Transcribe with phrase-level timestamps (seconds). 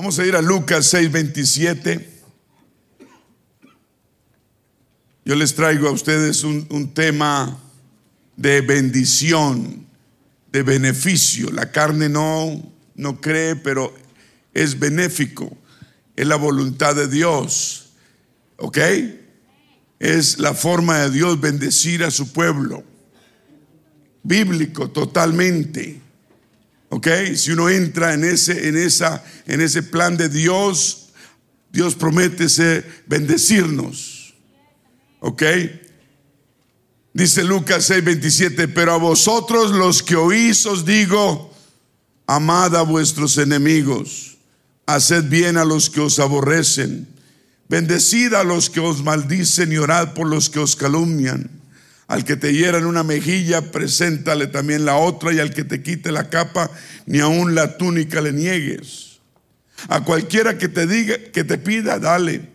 [0.00, 2.08] Vamos a ir a Lucas 6:27.
[5.26, 7.60] Yo les traigo a ustedes un, tema
[8.34, 9.84] de bendición,
[10.50, 11.50] de beneficio.
[11.50, 13.94] La carne no, no cree, pero
[14.54, 15.54] es benéfico.
[16.16, 17.90] Es la voluntad de Dios.
[18.56, 18.78] ¿Ok?
[19.98, 22.82] Es la forma de Dios bendecir a su pueblo.
[24.22, 26.00] Bíblico totalmente.
[26.90, 27.06] ¿Ok?
[27.36, 31.10] Si uno entra en ese, en esa, en ese plan de Dios,
[31.72, 32.46] Dios promete
[33.06, 34.34] bendecirnos.
[35.20, 35.42] ¿Ok?
[37.12, 41.52] Dice Lucas 6:27, pero a vosotros los que oís os digo,
[42.26, 44.38] amad a vuestros enemigos,
[44.86, 47.06] haced bien a los que os aborrecen,
[47.68, 51.59] bendecid a los que os maldicen y orad por los que os calumnian.
[52.10, 56.10] Al que te hieran una mejilla, preséntale también la otra, y al que te quite
[56.10, 56.68] la capa,
[57.06, 59.20] ni aun la túnica le niegues.
[59.88, 62.48] A cualquiera que te diga, que te pida, dale.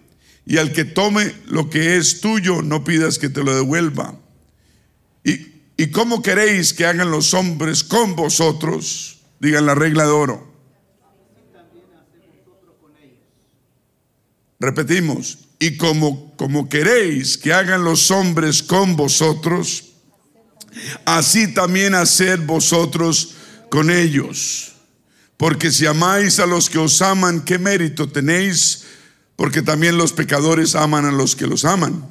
[0.46, 4.20] Y al que tome lo que es tuyo, no pidas que te lo devuelva.
[5.24, 9.22] ¿Y, y cómo queréis que hagan los hombres con vosotros?
[9.40, 10.54] Digan la regla de oro.
[14.60, 19.85] Repetimos, y como, como queréis que hagan los hombres con vosotros,
[21.05, 23.35] así también haced vosotros
[23.70, 24.73] con ellos.
[25.37, 28.83] Porque si amáis a los que os aman, ¿qué mérito tenéis?
[29.35, 32.07] Porque también los pecadores aman a los que los aman.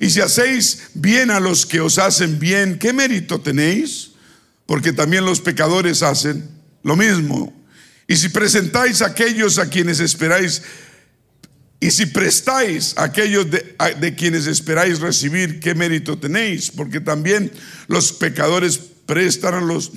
[0.00, 4.12] Y si hacéis bien a los que os hacen bien, ¿qué mérito tenéis?
[4.66, 6.48] Porque también los pecadores hacen
[6.82, 7.52] lo mismo.
[8.08, 10.62] Y si presentáis a aquellos a quienes esperáis
[11.84, 16.70] y si prestáis a aquellos de, quienes esperáis recibir, ¿qué mérito tenéis?
[16.70, 17.52] Porque también
[17.88, 19.92] los pecadores prestan a los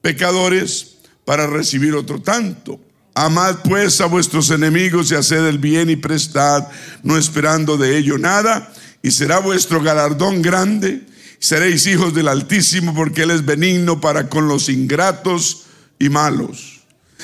[0.00, 2.78] pecadores para recibir otro tanto.
[3.14, 6.68] Amad pues a vuestros enemigos y haced el bien y prestad,
[7.02, 11.02] no esperando de ello nada, y será vuestro galardón grande.
[11.40, 15.64] Seréis hijos del Altísimo porque Él es benigno para con los ingratos
[15.98, 16.82] y malos.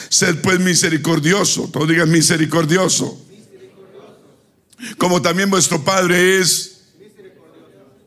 [0.09, 3.27] Sed pues misericordioso, todos digan misericordioso
[4.97, 6.75] como también vuestro Padre es.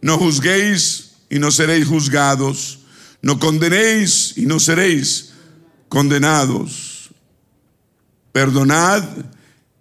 [0.02, 2.80] No juzguéis y no seréis juzgados.
[3.22, 5.34] No condenéis y no seréis
[5.90, 7.12] condenados.
[8.32, 9.04] Perdonad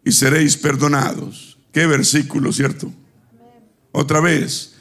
[0.05, 1.57] y seréis perdonados.
[1.73, 2.93] Qué versículo, ¿cierto?
[3.93, 4.75] Otra vez.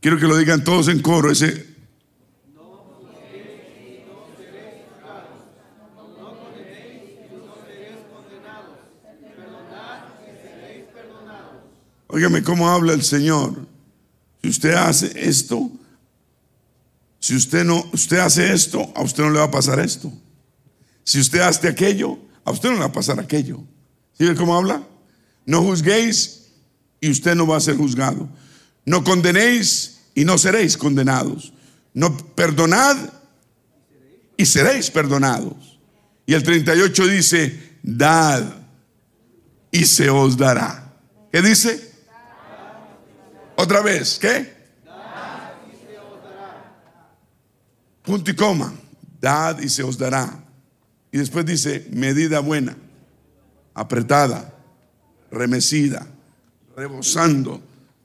[0.00, 1.30] Quiero que lo digan todos en coro.
[1.30, 1.66] Ese
[12.18, 13.64] Óigame cómo habla el Señor.
[14.42, 15.70] Si usted hace esto,
[17.20, 20.12] si usted no, usted hace esto, a usted no le va a pasar esto.
[21.04, 23.60] Si usted hace aquello, a usted no le va a pasar aquello.
[24.14, 24.82] ¿Sí ve cómo habla?
[25.46, 26.46] No juzguéis
[27.00, 28.28] y usted no va a ser juzgado.
[28.84, 31.52] No condenéis y no seréis condenados.
[31.94, 32.96] No perdonad
[34.36, 35.78] y seréis perdonados.
[36.26, 38.42] Y el 38 dice, dad
[39.70, 40.96] y se os dará.
[41.30, 41.87] ¿Qué dice?
[43.60, 44.54] Otra vez, ¿qué?
[48.04, 48.72] Punto y coma.
[49.20, 50.44] Dad y se os dará.
[51.10, 52.76] Y después dice, medida buena,
[53.74, 54.54] apretada,
[55.32, 56.06] remecida,
[56.76, 57.60] rebosando,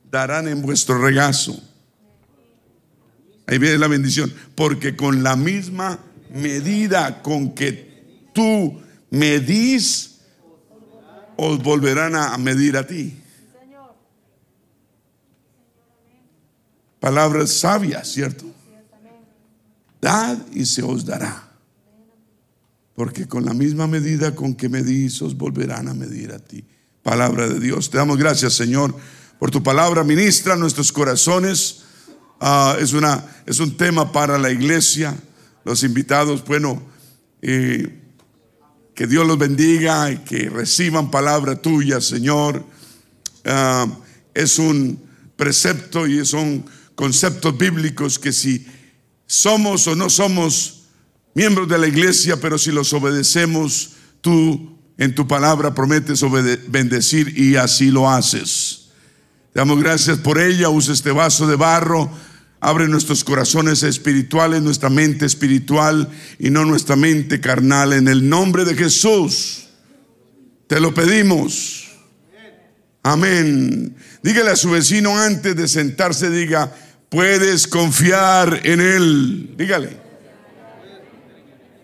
[0.09, 1.61] darán en vuestro regazo.
[3.45, 4.33] Ahí viene la bendición.
[4.55, 5.99] Porque con la misma
[6.33, 8.81] medida con que tú
[9.11, 10.17] medís,
[11.37, 13.22] os volverán a medir a ti.
[17.03, 18.45] Palabras sabias, ¿cierto?
[19.99, 21.51] Dad y se os dará.
[22.95, 26.63] Porque con la misma medida con que medís, os volverán a medir a ti.
[27.01, 27.89] Palabra de Dios.
[27.89, 28.95] Te damos gracias, Señor,
[29.37, 30.05] por tu palabra.
[30.05, 31.81] Ministra nuestros corazones.
[32.39, 35.13] Uh, es, una, es un tema para la iglesia.
[35.65, 36.81] Los invitados, bueno,
[37.41, 38.01] eh,
[38.95, 42.63] que Dios los bendiga y que reciban palabra tuya, Señor.
[43.45, 43.91] Uh,
[44.33, 45.03] es un
[45.35, 46.63] precepto y es un
[47.03, 48.65] conceptos bíblicos que si
[49.25, 50.83] somos o no somos
[51.35, 53.89] miembros de la iglesia, pero si los obedecemos,
[54.21, 56.23] tú en tu palabra prometes
[56.69, 58.85] bendecir y así lo haces.
[59.53, 62.09] Damos gracias por ella, usa este vaso de barro,
[62.61, 66.09] abre nuestros corazones espirituales, nuestra mente espiritual
[66.39, 67.91] y no nuestra mente carnal.
[67.91, 69.65] En el nombre de Jesús,
[70.67, 71.83] te lo pedimos.
[73.03, 73.93] Amén.
[74.23, 76.73] Dígale a su vecino antes de sentarse, diga,
[77.13, 79.53] puedes confiar en Él.
[79.55, 80.01] Dígale.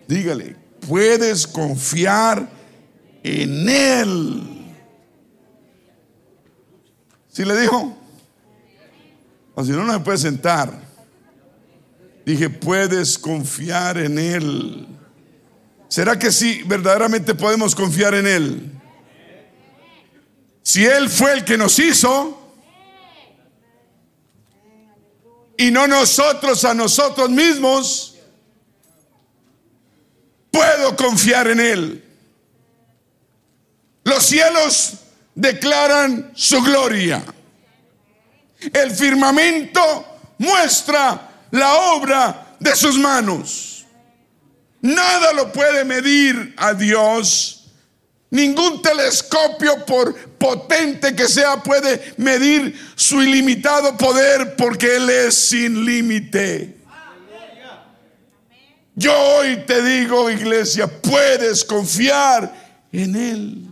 [0.08, 0.56] Dígale,
[0.88, 2.50] puedes confiar
[3.22, 4.74] en Él.
[7.32, 7.96] ¿Sí le dijo?
[9.54, 10.74] O si no, no se puede sentar.
[12.26, 14.88] Dije, puedes confiar en Él.
[15.90, 18.72] ¿Será que sí, verdaderamente podemos confiar en Él?
[20.64, 22.39] Si Él fue el que nos hizo
[25.60, 28.16] y no nosotros a nosotros mismos,
[30.50, 32.06] puedo confiar en Él.
[34.06, 34.94] Los cielos
[35.36, 37.22] declaran su gloria.
[38.72, 40.06] El firmamento
[40.38, 43.86] muestra la obra de sus manos.
[44.80, 47.59] Nada lo puede medir a Dios.
[48.32, 55.84] Ningún telescopio, por potente que sea, puede medir su ilimitado poder porque Él es sin
[55.84, 56.78] límite.
[58.96, 62.54] Yo hoy te digo, iglesia, puedes confiar
[62.92, 63.72] en Él.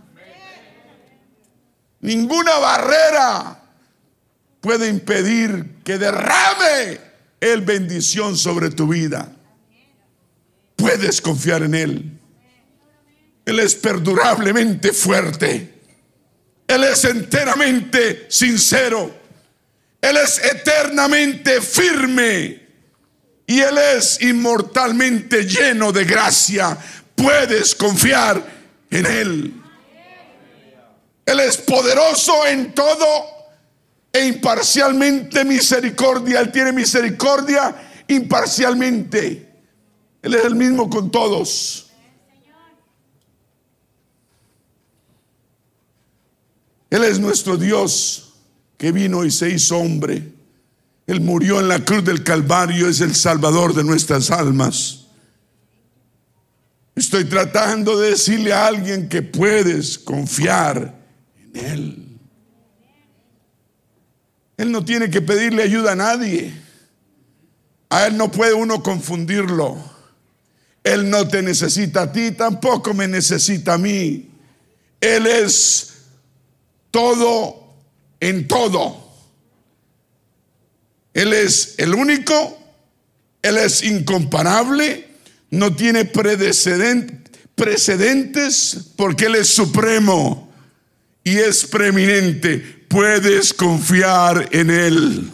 [2.00, 3.62] Ninguna barrera
[4.60, 6.98] puede impedir que derrame
[7.40, 9.30] el bendición sobre tu vida.
[10.76, 12.17] Puedes confiar en Él.
[13.48, 15.72] Él es perdurablemente fuerte.
[16.66, 19.10] Él es enteramente sincero.
[20.02, 22.60] Él es eternamente firme.
[23.46, 26.76] Y Él es inmortalmente lleno de gracia.
[27.14, 28.44] Puedes confiar
[28.90, 29.54] en Él.
[31.24, 33.06] Él es poderoso en todo
[34.12, 36.40] e imparcialmente misericordia.
[36.40, 37.74] Él tiene misericordia
[38.08, 39.48] imparcialmente.
[40.20, 41.87] Él es el mismo con todos.
[46.90, 48.34] Él es nuestro Dios
[48.76, 50.32] que vino y se hizo hombre.
[51.06, 55.06] Él murió en la cruz del Calvario, es el Salvador de nuestras almas.
[56.94, 60.98] Estoy tratando de decirle a alguien que puedes confiar
[61.54, 62.04] él.
[64.56, 66.52] Él no tiene que pedirle ayuda a nadie.
[67.90, 69.78] A Él no puede uno confundirlo.
[70.82, 74.30] Él no te necesita a ti, tampoco me necesita a mí.
[75.00, 75.87] Él es
[76.90, 77.74] todo
[78.20, 79.08] en todo.
[81.14, 82.58] Él es el único,
[83.42, 85.08] Él es incomparable,
[85.50, 87.16] no tiene precedentes
[88.96, 90.52] porque Él es supremo
[91.24, 92.58] y es preeminente,
[92.88, 95.30] puedes confiar en Él.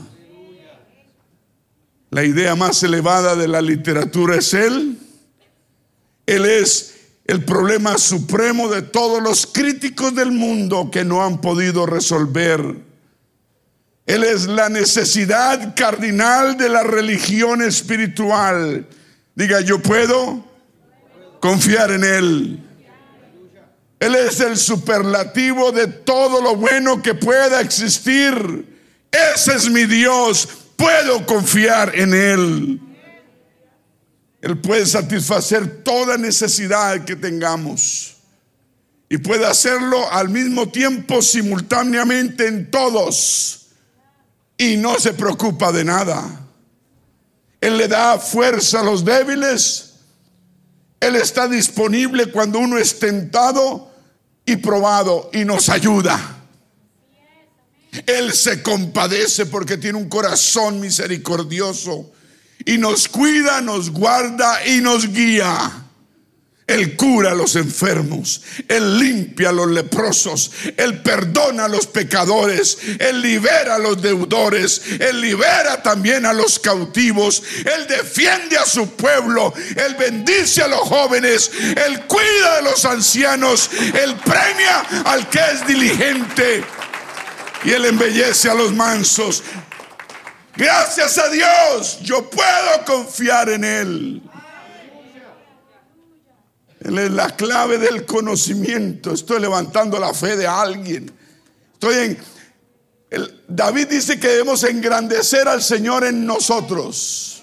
[2.11, 4.97] La idea más elevada de la literatura es Él.
[6.27, 6.94] Él es
[7.27, 12.77] el problema supremo de todos los críticos del mundo que no han podido resolver.
[14.07, 18.87] Él es la necesidad cardinal de la religión espiritual.
[19.35, 20.45] Diga, yo puedo
[21.41, 22.61] confiar en Él.
[23.99, 28.35] Él es el superlativo de todo lo bueno que pueda existir.
[29.11, 30.47] Ese es mi Dios.
[30.77, 32.81] Puedo confiar en Él.
[34.45, 38.17] Él puede satisfacer toda necesidad que tengamos.
[39.09, 43.69] Y puede hacerlo al mismo tiempo, simultáneamente en todos.
[44.59, 46.47] Y no se preocupa de nada.
[47.59, 49.95] Él le da fuerza a los débiles.
[51.01, 53.91] Él está disponible cuando uno es tentado
[54.45, 56.21] y probado y nos ayuda.
[58.05, 62.13] Él se compadece porque tiene un corazón misericordioso
[62.65, 65.85] y nos cuida, nos guarda y nos guía.
[66.67, 72.79] Él cura a los enfermos, Él limpia a los leprosos, Él perdona a los pecadores,
[72.99, 78.89] Él libera a los deudores, Él libera también a los cautivos, Él defiende a su
[78.97, 83.69] pueblo, Él bendice a los jóvenes, Él cuida a los ancianos,
[84.03, 86.65] Él premia al que es diligente
[87.63, 89.43] y Él embellece a los mansos.
[90.57, 94.23] Gracias a Dios, yo puedo confiar en Él.
[96.81, 99.13] Él es la clave del conocimiento.
[99.13, 101.11] Estoy levantando la fe de alguien.
[101.73, 102.35] Estoy en.
[103.49, 107.43] David dice que debemos engrandecer al Señor en nosotros.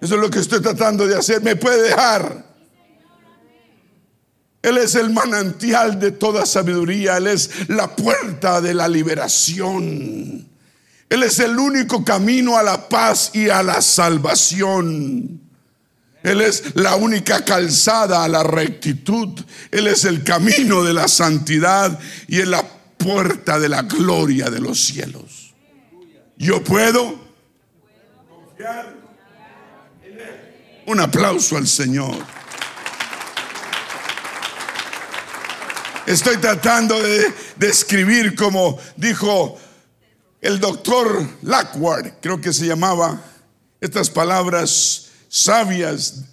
[0.00, 1.42] Eso es lo que estoy tratando de hacer.
[1.42, 2.50] Me puede dejar.
[4.62, 7.18] Él es el manantial de toda sabiduría.
[7.18, 10.49] Él es la puerta de la liberación.
[11.10, 15.40] Él es el único camino a la paz y a la salvación.
[16.22, 19.28] Él es la única calzada a la rectitud.
[19.72, 21.98] Él es el camino de la santidad
[22.28, 22.64] y es la
[22.96, 25.52] puerta de la gloria de los cielos.
[26.36, 27.18] Yo puedo
[28.28, 28.94] confiar
[30.04, 30.82] en Él.
[30.86, 32.18] Un aplauso al Señor.
[36.06, 39.58] Estoy tratando de describir como dijo
[40.40, 43.22] el doctor Lackward, creo que se llamaba,
[43.80, 46.24] estas palabras sabias,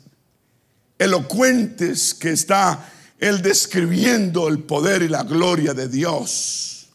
[0.97, 6.89] elocuentes que está él describiendo el poder y la gloria de Dios.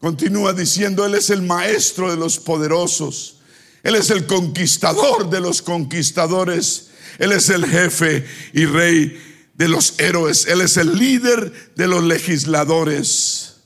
[0.00, 3.40] Continúa diciendo, Él es el maestro de los poderosos,
[3.82, 9.20] Él es el conquistador de los conquistadores, Él es el jefe y rey
[9.54, 13.56] de los héroes, Él es el líder de los legisladores.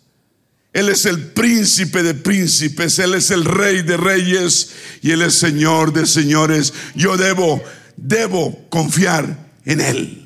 [0.73, 4.71] Él es el príncipe de príncipes, Él es el rey de reyes
[5.03, 6.73] y Él es Señor de señores.
[6.95, 7.63] Yo debo,
[7.97, 10.19] debo confiar en Él.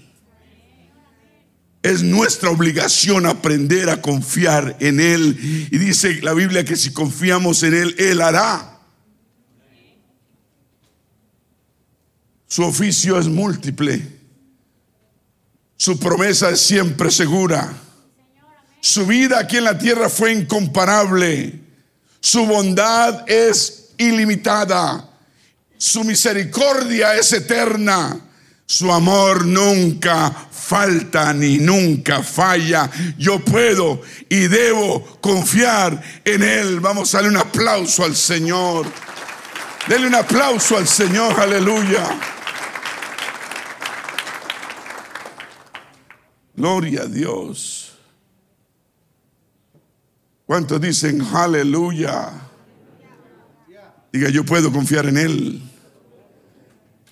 [1.83, 5.69] Es nuestra obligación aprender a confiar en Él.
[5.71, 8.81] Y dice la Biblia que si confiamos en Él, Él hará.
[12.47, 14.01] Su oficio es múltiple.
[15.77, 17.83] Su promesa es siempre segura.
[18.81, 21.61] Su vida aquí en la tierra fue incomparable.
[22.21, 25.09] Su bondad es ilimitada.
[25.79, 28.21] Su misericordia es eterna.
[28.65, 32.91] Su amor nunca falta ni nunca falla.
[33.17, 36.81] Yo puedo y debo confiar en Él.
[36.81, 38.87] Vamos a darle un aplauso al Señor.
[39.87, 42.05] Dele un aplauso al Señor, aleluya.
[46.57, 47.86] Gloria a Dios.
[50.47, 52.31] ¿Cuántos dicen aleluya?
[54.13, 55.63] Diga, yo puedo confiar en Él.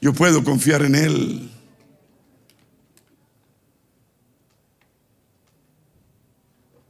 [0.01, 1.51] Yo puedo confiar en Él.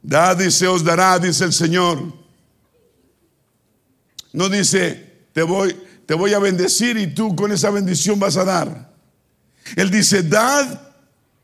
[0.03, 2.13] Dad y se os dará, dice el Señor.
[4.31, 5.75] No dice, te voy,
[6.05, 8.93] te voy a bendecir y tú con esa bendición vas a dar.
[9.75, 10.93] Él dice, dad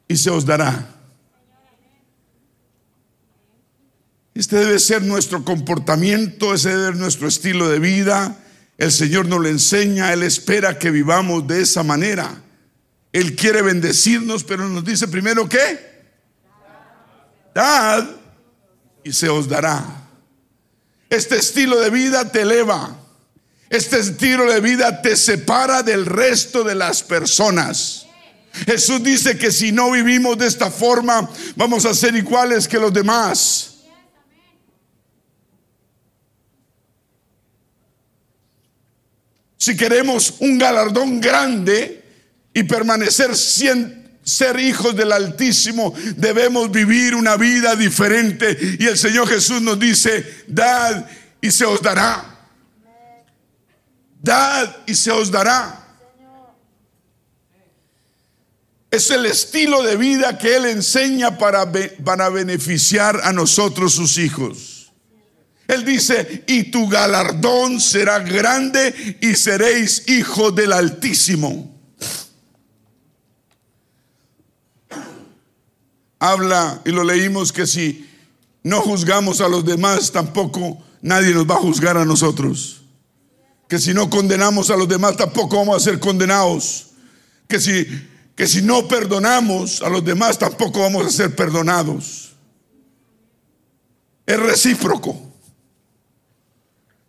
[0.08, 1.01] y se os dará.
[4.34, 8.38] Este debe ser nuestro comportamiento, ese debe ser nuestro estilo de vida.
[8.78, 12.42] El Señor nos lo enseña, Él espera que vivamos de esa manera.
[13.12, 15.92] Él quiere bendecirnos, pero nos dice primero que
[17.54, 18.10] dad
[19.04, 19.84] y se os dará.
[21.10, 22.98] Este estilo de vida te eleva.
[23.70, 28.06] Este estilo de vida te separa del resto de las personas.
[28.66, 32.94] Jesús dice que si no vivimos de esta forma, vamos a ser iguales que los
[32.94, 33.71] demás.
[39.62, 42.04] Si queremos un galardón grande
[42.52, 48.58] y permanecer ser hijos del Altísimo, debemos vivir una vida diferente.
[48.80, 51.06] Y el Señor Jesús nos dice, dad
[51.40, 52.40] y se os dará.
[54.20, 55.86] Dad y se os dará.
[58.90, 61.72] Es el estilo de vida que Él enseña para,
[62.04, 64.71] para beneficiar a nosotros sus hijos.
[65.68, 71.72] Él dice, y tu galardón será grande y seréis hijos del Altísimo.
[76.20, 78.08] Habla, y lo leímos, que si
[78.64, 82.82] no juzgamos a los demás, tampoco nadie nos va a juzgar a nosotros.
[83.68, 86.88] Que si no condenamos a los demás, tampoco vamos a ser condenados.
[87.48, 87.88] Que si,
[88.36, 92.34] que si no perdonamos a los demás, tampoco vamos a ser perdonados.
[94.26, 95.31] Es recíproco.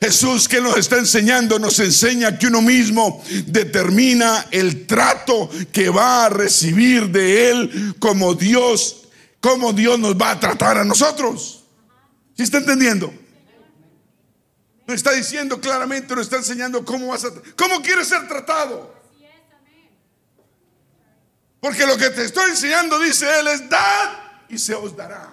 [0.03, 6.25] Jesús que nos está enseñando, nos enseña que uno mismo determina el trato que va
[6.25, 9.05] a recibir de Él como Dios,
[9.39, 11.63] como Dios nos va a tratar a nosotros.
[12.37, 13.15] ¿Sí está entendiendo?
[14.89, 18.93] Nos está diciendo claramente, nos está enseñando cómo vas a, cómo quieres ser tratado.
[21.61, 24.19] Porque lo que te estoy enseñando, dice Él, es dad
[24.49, 25.33] y se os dará.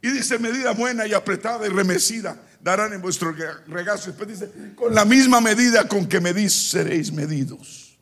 [0.00, 3.34] Y dice medida buena y apretada y remecida darán en vuestro
[3.66, 4.08] regazo.
[4.08, 7.98] Después dice, con la misma medida con que medís seréis medidos.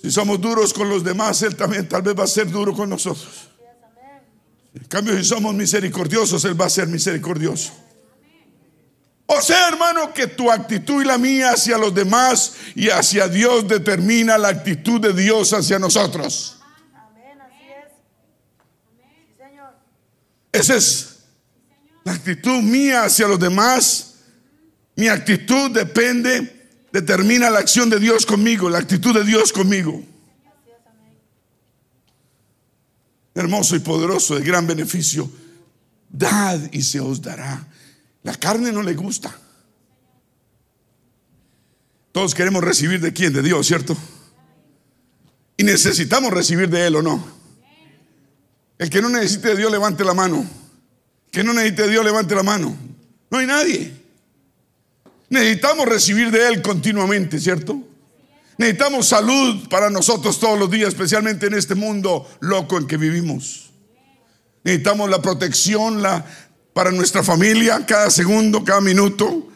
[0.00, 2.90] Si somos duros con los demás, Él también tal vez va a ser duro con
[2.90, 3.48] nosotros.
[4.74, 7.72] En cambio, si somos misericordiosos, Él va a ser misericordioso.
[9.26, 13.66] O sea, hermano, que tu actitud y la mía hacia los demás y hacia Dios
[13.68, 16.58] determina la actitud de Dios hacia nosotros.
[16.92, 19.48] Amén, así es.
[19.48, 19.74] Señor.
[20.52, 21.11] Ese es
[22.04, 24.14] la actitud mía hacia los demás,
[24.96, 30.02] mi actitud depende, determina la acción de Dios conmigo, la actitud de Dios conmigo.
[33.34, 35.30] Hermoso y poderoso, de gran beneficio.
[36.10, 37.66] Dad y se os dará.
[38.22, 39.34] La carne no le gusta.
[42.12, 43.96] Todos queremos recibir de quién, de Dios, ¿cierto?
[45.56, 47.24] Y necesitamos recibir de Él o no.
[48.78, 50.46] El que no necesite de Dios, levante la mano.
[51.32, 52.76] Que no necesite Dios, levante la mano.
[53.30, 53.92] No hay nadie.
[55.30, 57.80] Necesitamos recibir de Él continuamente, ¿cierto?
[58.58, 63.70] Necesitamos salud para nosotros todos los días, especialmente en este mundo loco en que vivimos.
[64.62, 66.02] Necesitamos la protección
[66.74, 69.48] para nuestra familia cada segundo, cada minuto.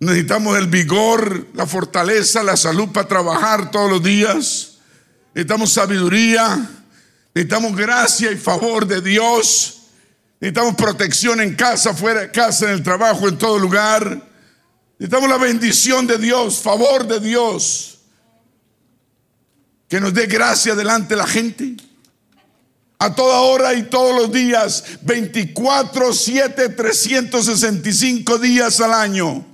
[0.00, 4.78] Necesitamos el vigor, la fortaleza, la salud para trabajar todos los días.
[5.34, 6.70] Necesitamos sabiduría.
[7.34, 9.81] Necesitamos gracia y favor de Dios.
[10.42, 14.28] Necesitamos protección en casa, fuera de casa, en el trabajo, en todo lugar.
[14.98, 18.00] Necesitamos la bendición de Dios, favor de Dios.
[19.86, 21.76] Que nos dé gracia delante de la gente.
[22.98, 24.82] A toda hora y todos los días.
[25.02, 29.46] 24, 7, 365 días al año.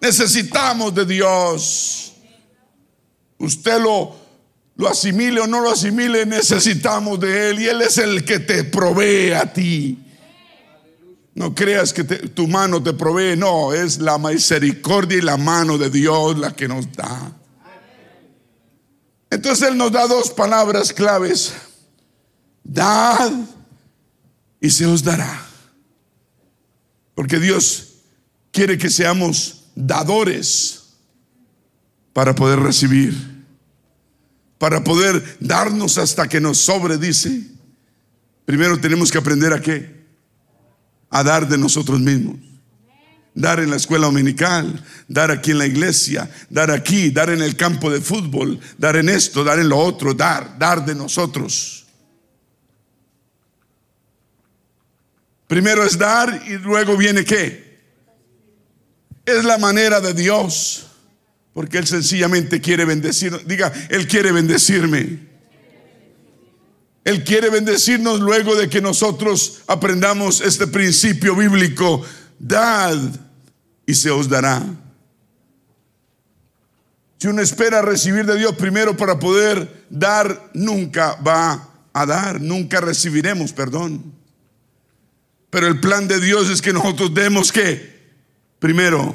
[0.00, 2.12] Necesitamos de Dios.
[3.36, 4.14] Usted lo,
[4.76, 7.62] lo asimile o no lo asimile, necesitamos de Él.
[7.62, 10.06] Y Él es el que te provee a ti.
[11.34, 15.88] No creas que tu mano te provee, no, es la misericordia y la mano de
[15.88, 17.32] Dios la que nos da.
[19.30, 21.52] Entonces Él nos da dos palabras claves.
[22.64, 23.32] Dad
[24.60, 25.46] y se os dará.
[27.14, 27.94] Porque Dios
[28.50, 30.82] quiere que seamos dadores
[32.12, 33.14] para poder recibir,
[34.58, 37.44] para poder darnos hasta que nos sobre, dice.
[38.44, 39.99] Primero tenemos que aprender a qué?
[41.10, 42.36] A dar de nosotros mismos.
[43.34, 47.56] Dar en la escuela dominical, dar aquí en la iglesia, dar aquí, dar en el
[47.56, 51.86] campo de fútbol, dar en esto, dar en lo otro, dar, dar de nosotros.
[55.46, 57.70] Primero es dar y luego viene qué?
[59.24, 60.86] Es la manera de Dios,
[61.52, 63.46] porque Él sencillamente quiere bendecir.
[63.46, 65.29] Diga, Él quiere bendecirme.
[67.04, 72.02] Él quiere bendecirnos luego de que nosotros aprendamos este principio bíblico.
[72.38, 72.98] Dad
[73.86, 74.62] y se os dará.
[77.18, 82.80] Si uno espera recibir de Dios primero para poder dar, nunca va a dar, nunca
[82.80, 84.14] recibiremos, perdón.
[85.50, 87.98] Pero el plan de Dios es que nosotros demos que
[88.58, 89.14] primero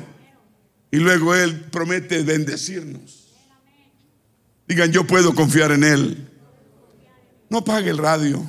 [0.91, 3.25] y luego Él promete bendecirnos.
[4.67, 6.29] Digan, yo puedo confiar en Él.
[7.49, 8.43] No pague el radio.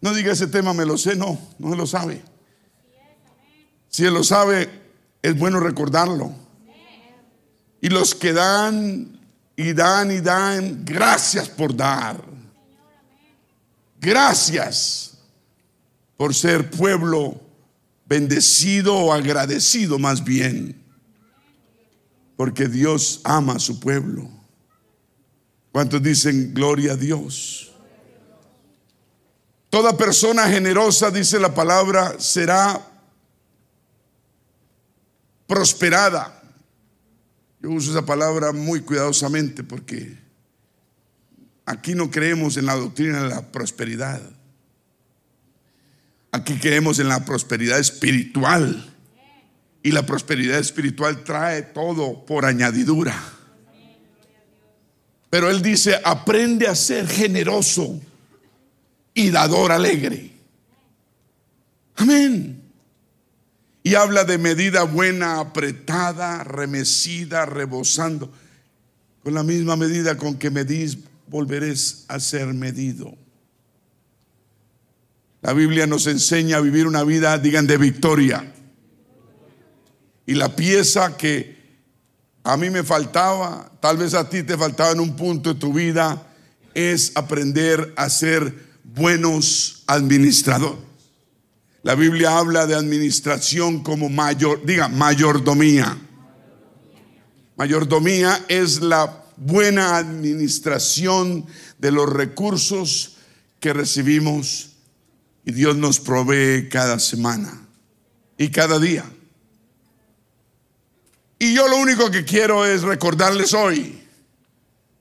[0.00, 2.22] No diga ese tema, me lo sé, no, no lo sabe.
[3.88, 4.68] Si él lo sabe,
[5.22, 6.34] es bueno recordarlo.
[7.80, 9.20] Y los que dan
[9.56, 12.22] y dan y dan, gracias por dar.
[14.00, 15.18] Gracias
[16.16, 17.40] por ser pueblo
[18.06, 20.82] bendecido o agradecido más bien.
[22.36, 24.28] Porque Dios ama a su pueblo.
[25.70, 27.71] ¿Cuántos dicen gloria a Dios?
[29.72, 32.78] Toda persona generosa, dice la palabra, será
[35.46, 36.42] prosperada.
[37.58, 40.14] Yo uso esa palabra muy cuidadosamente porque
[41.64, 44.20] aquí no creemos en la doctrina de la prosperidad.
[46.32, 48.94] Aquí creemos en la prosperidad espiritual.
[49.82, 53.18] Y la prosperidad espiritual trae todo por añadidura.
[55.30, 57.98] Pero él dice, aprende a ser generoso
[59.14, 60.32] y dador alegre.
[61.96, 62.62] Amén.
[63.82, 68.32] Y habla de medida buena, apretada, remecida, rebosando.
[69.22, 73.16] Con la misma medida con que medís, volveréis a ser medido.
[75.40, 78.52] La Biblia nos enseña a vivir una vida, digan, de victoria.
[80.24, 81.60] Y la pieza que
[82.44, 85.72] a mí me faltaba, tal vez a ti te faltaba en un punto de tu
[85.72, 86.28] vida,
[86.74, 90.92] es aprender a ser buenos administradores.
[91.82, 95.98] La Biblia habla de administración como mayor, diga, mayordomía.
[97.56, 101.44] Mayordomía es la buena administración
[101.78, 103.16] de los recursos
[103.58, 104.70] que recibimos
[105.44, 107.66] y Dios nos provee cada semana
[108.38, 109.04] y cada día.
[111.40, 114.00] Y yo lo único que quiero es recordarles hoy,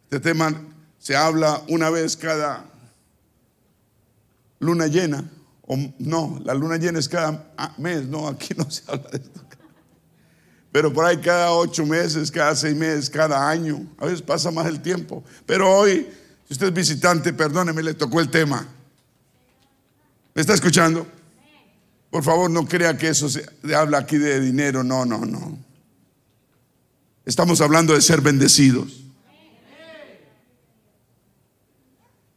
[0.06, 0.52] este tema
[0.98, 2.71] se habla una vez cada
[4.62, 5.30] luna llena.
[5.64, 9.42] O, no, la luna llena es cada mes, no, aquí no se habla de esto.
[10.72, 13.86] Pero por ahí cada ocho meses, cada seis meses, cada año.
[13.98, 15.22] A veces pasa más el tiempo.
[15.46, 16.08] Pero hoy,
[16.48, 18.66] si usted es visitante, perdóneme, le tocó el tema.
[20.34, 21.06] ¿Me está escuchando?
[22.10, 23.46] Por favor, no crea que eso se
[23.76, 24.82] habla aquí de dinero.
[24.82, 25.58] No, no, no.
[27.26, 29.04] Estamos hablando de ser bendecidos.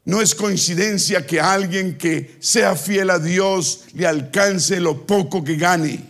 [0.05, 5.57] No es coincidencia que alguien que sea fiel a Dios le alcance lo poco que
[5.57, 6.05] gane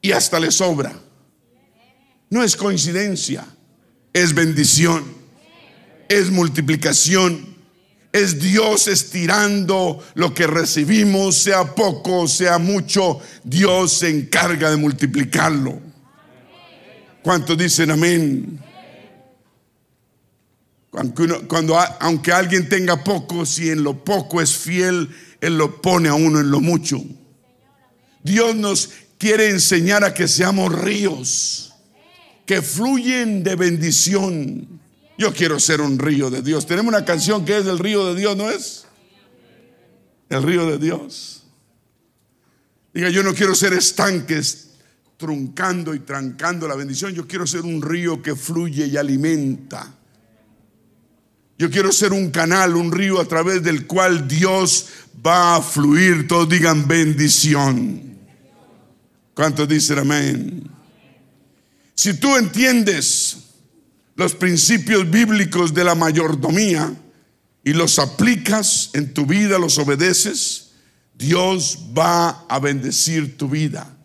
[0.00, 0.92] y hasta le sobra.
[2.28, 3.46] No es coincidencia,
[4.12, 5.04] es bendición,
[6.08, 7.52] es multiplicación,
[8.12, 15.78] es Dios estirando lo que recibimos, sea poco, sea mucho, Dios se encarga de multiplicarlo.
[17.22, 18.60] ¿Cuántos dicen amén?
[20.92, 25.08] Cuando, aunque alguien tenga poco, si en lo poco es fiel,
[25.40, 27.02] Él lo pone a uno en lo mucho.
[28.22, 31.72] Dios nos quiere enseñar a que seamos ríos,
[32.44, 34.80] que fluyen de bendición.
[35.16, 36.66] Yo quiero ser un río de Dios.
[36.66, 38.84] Tenemos una canción que es el río de Dios, ¿no es?
[40.28, 41.44] El río de Dios.
[42.92, 44.72] Diga, yo no quiero ser estanques
[45.16, 47.14] truncando y trancando la bendición.
[47.14, 50.01] Yo quiero ser un río que fluye y alimenta.
[51.58, 54.86] Yo quiero ser un canal, un río a través del cual Dios
[55.24, 56.26] va a fluir.
[56.26, 58.18] Todos digan bendición.
[59.34, 60.70] ¿Cuántos dicen amén?
[61.94, 63.36] Si tú entiendes
[64.16, 66.94] los principios bíblicos de la mayordomía
[67.64, 70.72] y los aplicas en tu vida, los obedeces,
[71.14, 73.96] Dios va a bendecir tu vida.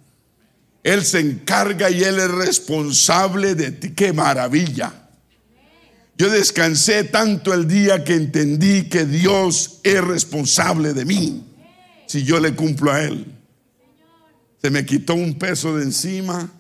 [0.83, 3.91] Él se encarga y Él es responsable de ti.
[3.91, 5.06] ¡Qué maravilla!
[6.17, 11.43] Yo descansé tanto el día que entendí que Dios es responsable de mí
[12.07, 13.37] si yo le cumplo a Él.
[14.59, 16.51] Se me quitó un peso de encima.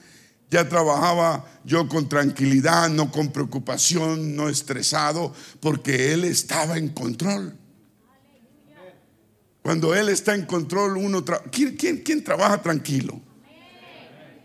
[0.51, 7.57] Ya trabajaba yo con tranquilidad, no con preocupación, no estresado, porque Él estaba en control.
[9.63, 11.25] Cuando Él está en control, uno...
[11.51, 13.19] ¿Quién, quién, quién trabaja tranquilo?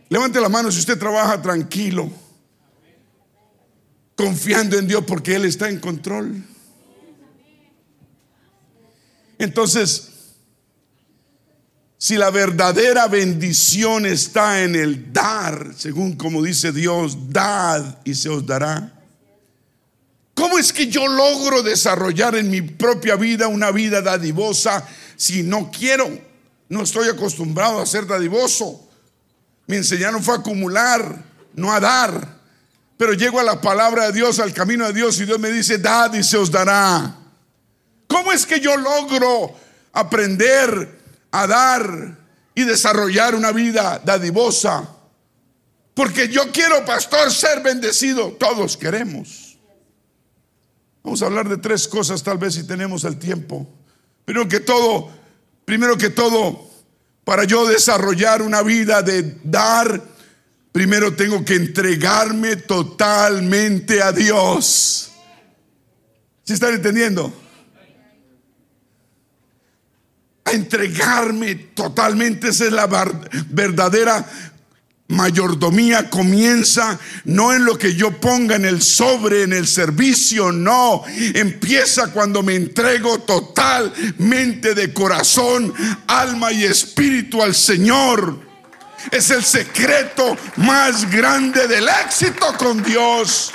[0.08, 2.21] Levante la mano si usted trabaja tranquilo
[4.16, 6.44] confiando en Dios porque Él está en control.
[9.38, 10.12] Entonces,
[11.98, 18.28] si la verdadera bendición está en el dar, según como dice Dios, dad y se
[18.28, 18.92] os dará.
[20.34, 24.84] ¿Cómo es que yo logro desarrollar en mi propia vida una vida dadivosa
[25.16, 26.10] si no quiero?
[26.68, 28.88] No estoy acostumbrado a ser dadivoso.
[29.68, 32.41] Me enseñaron fue a acumular, no a dar.
[33.02, 35.76] Pero llego a la palabra de Dios, al camino de Dios, y Dios me dice,
[35.78, 37.12] dad y se os dará.
[38.06, 39.56] ¿Cómo es que yo logro
[39.92, 41.00] aprender
[41.32, 42.16] a dar
[42.54, 44.88] y desarrollar una vida dadivosa?
[45.94, 48.36] Porque yo quiero, pastor, ser bendecido.
[48.38, 49.58] Todos queremos.
[51.02, 53.66] Vamos a hablar de tres cosas, tal vez si tenemos el tiempo.
[54.24, 55.10] Primero que todo,
[55.64, 56.70] primero que todo,
[57.24, 60.00] para yo desarrollar una vida de dar
[60.72, 65.12] primero tengo que entregarme totalmente a Dios.
[66.44, 67.32] ¿Sí están entendiendo?
[70.44, 72.86] A entregarme totalmente, esa es la
[73.50, 74.26] verdadera
[75.08, 81.02] mayordomía comienza no en lo que yo ponga en el sobre, en el servicio, no.
[81.34, 85.72] Empieza cuando me entrego totalmente de corazón,
[86.06, 88.51] alma y espíritu al Señor
[89.10, 93.52] es el secreto más grande del éxito con Dios.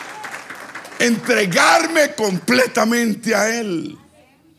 [1.00, 3.98] Entregarme completamente a Él.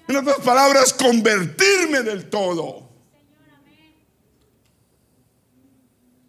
[0.06, 2.88] En otras palabras, convertirme del todo.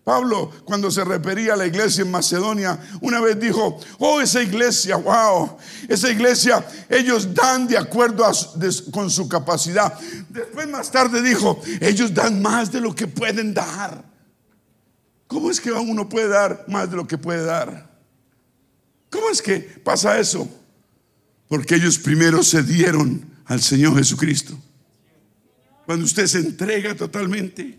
[0.09, 4.95] Pablo, cuando se refería a la iglesia en Macedonia, una vez dijo, oh, esa iglesia,
[4.95, 5.55] wow,
[5.87, 8.25] esa iglesia, ellos dan de acuerdo
[8.91, 9.93] con su capacidad.
[10.29, 14.03] Después más tarde dijo, ellos dan más de lo que pueden dar.
[15.29, 17.87] ¿Cómo es que uno puede dar más de lo que puede dar?
[19.11, 20.49] ¿Cómo es que pasa eso?
[21.47, 24.59] Porque ellos primero se dieron al Señor Jesucristo.
[25.85, 27.77] Cuando usted se entrega totalmente,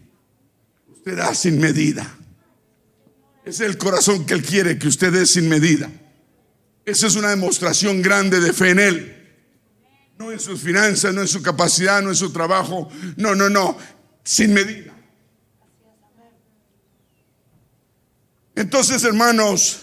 [0.92, 2.16] usted da sin medida.
[3.44, 5.90] Es el corazón que Él quiere que usted dé sin medida.
[6.84, 9.16] Esa es una demostración grande de fe en Él.
[10.16, 12.88] No en sus finanzas, no en su capacidad, no en su trabajo.
[13.16, 13.76] No, no, no.
[14.22, 14.89] Sin medida.
[18.60, 19.78] Entonces, hermanos,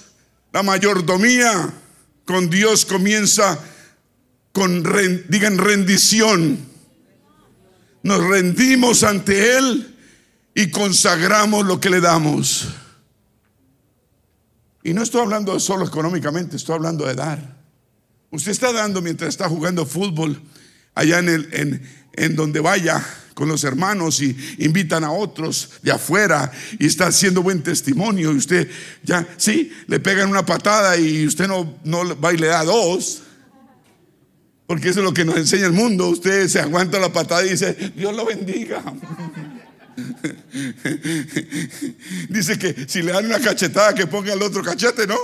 [0.53, 1.73] la mayordomía
[2.25, 3.57] con Dios comienza
[4.51, 4.83] con,
[5.29, 6.59] digan, rendición.
[8.03, 9.97] Nos rendimos ante Él
[10.53, 12.67] y consagramos lo que le damos.
[14.83, 17.57] Y no estoy hablando solo económicamente, estoy hablando de dar.
[18.29, 20.39] Usted está dando mientras está jugando fútbol
[20.93, 21.81] allá en, en,
[22.13, 23.03] en donde vaya
[23.37, 28.37] con los hermanos y invitan a otros de afuera y está haciendo buen testimonio y
[28.37, 28.67] usted
[29.03, 33.21] ya, sí, le pegan una patada y usted no, no va y le da dos.
[34.65, 36.07] Porque eso es lo que nos enseña el mundo.
[36.07, 38.81] Usted se aguanta la patada y dice, Dios lo bendiga.
[42.29, 45.15] dice que si le dan una cachetada que ponga el otro cachete, ¿no?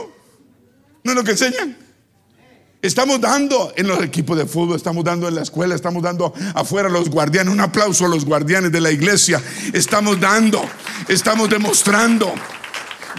[1.04, 1.83] ¿No es lo que enseñan?
[2.84, 6.90] Estamos dando en los equipos de fútbol, estamos dando en la escuela, estamos dando afuera
[6.90, 7.54] a los guardianes.
[7.54, 9.42] Un aplauso a los guardianes de la iglesia.
[9.72, 10.62] Estamos dando,
[11.08, 12.34] estamos demostrando.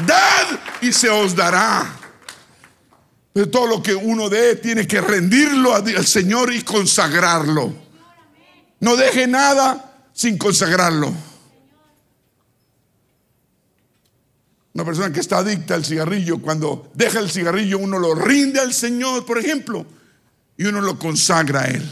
[0.07, 1.96] Dad y se os dará.
[3.33, 7.72] Pero todo lo que uno dé tiene que rendirlo al Señor y consagrarlo.
[8.81, 11.11] No deje nada sin consagrarlo.
[14.74, 18.74] Una persona que está adicta al cigarrillo, cuando deja el cigarrillo, uno lo rinde al
[18.74, 19.87] Señor, por ejemplo,
[20.56, 21.88] y uno lo consagra a Él.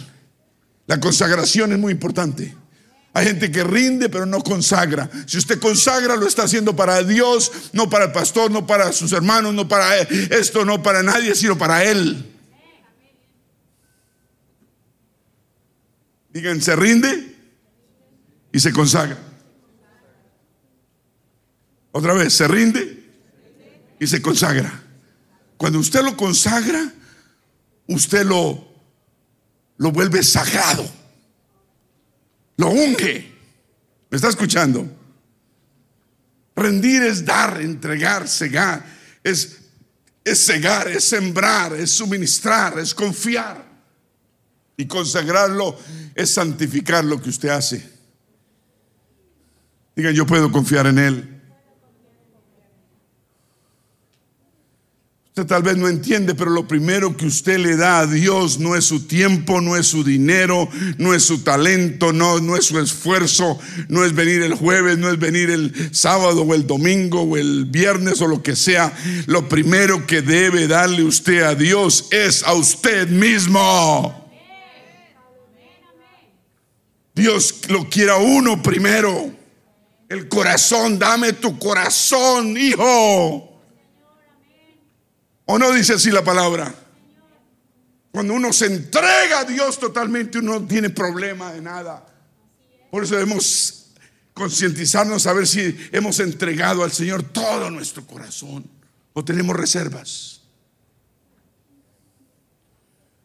[0.88, 2.56] La consagración es muy importante.
[3.14, 5.08] Hay gente que rinde pero no consagra.
[5.26, 9.12] Si usted consagra lo está haciendo para Dios, no para el pastor, no para sus
[9.12, 12.30] hermanos, no para esto, no para nadie, sino para Él.
[16.30, 17.36] Digan, se rinde
[18.50, 19.31] y se consagra.
[21.92, 23.04] Otra vez, se rinde
[24.00, 24.82] y se consagra.
[25.56, 26.92] Cuando usted lo consagra,
[27.86, 28.66] usted lo,
[29.76, 30.90] lo vuelve sagrado.
[32.56, 33.32] Lo unge.
[34.10, 34.90] ¿Me está escuchando?
[36.56, 38.84] Rendir es dar, entregar, cegar.
[39.22, 39.58] Es,
[40.24, 43.70] es cegar, es sembrar, es suministrar, es confiar.
[44.76, 45.78] Y consagrarlo
[46.14, 47.88] es santificar lo que usted hace.
[49.94, 51.31] Digan, yo puedo confiar en Él.
[55.34, 58.76] Usted tal vez no entiende, pero lo primero que usted le da a Dios no
[58.76, 60.68] es su tiempo, no es su dinero,
[60.98, 65.08] no es su talento, no, no es su esfuerzo, no es venir el jueves, no
[65.08, 68.94] es venir el sábado o el domingo o el viernes o lo que sea.
[69.24, 74.30] Lo primero que debe darle usted a Dios es a usted mismo.
[77.14, 79.32] Dios lo quiere a uno primero.
[80.10, 83.51] El corazón, dame tu corazón, hijo.
[85.46, 86.74] ¿O no dice así la palabra?
[88.12, 92.06] Cuando uno se entrega a Dios totalmente, uno no tiene problema de nada.
[92.90, 93.86] Por eso debemos
[94.34, 98.68] concientizarnos a ver si hemos entregado al Señor todo nuestro corazón
[99.14, 100.42] o tenemos reservas.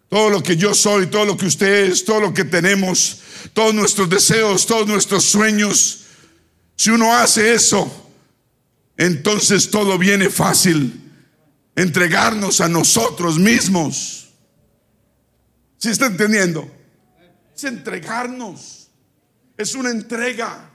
[0.10, 3.20] Todo lo que yo soy, todo lo que usted es, todo lo que tenemos,
[3.52, 6.06] todos nuestros deseos, todos nuestros sueños.
[6.78, 8.10] Si uno hace eso,
[8.96, 11.07] entonces todo viene fácil
[11.78, 14.34] entregarnos a nosotros mismos.
[15.78, 16.70] ¿Sí está entendiendo?
[17.56, 18.90] Es entregarnos.
[19.56, 20.72] Es una entrega.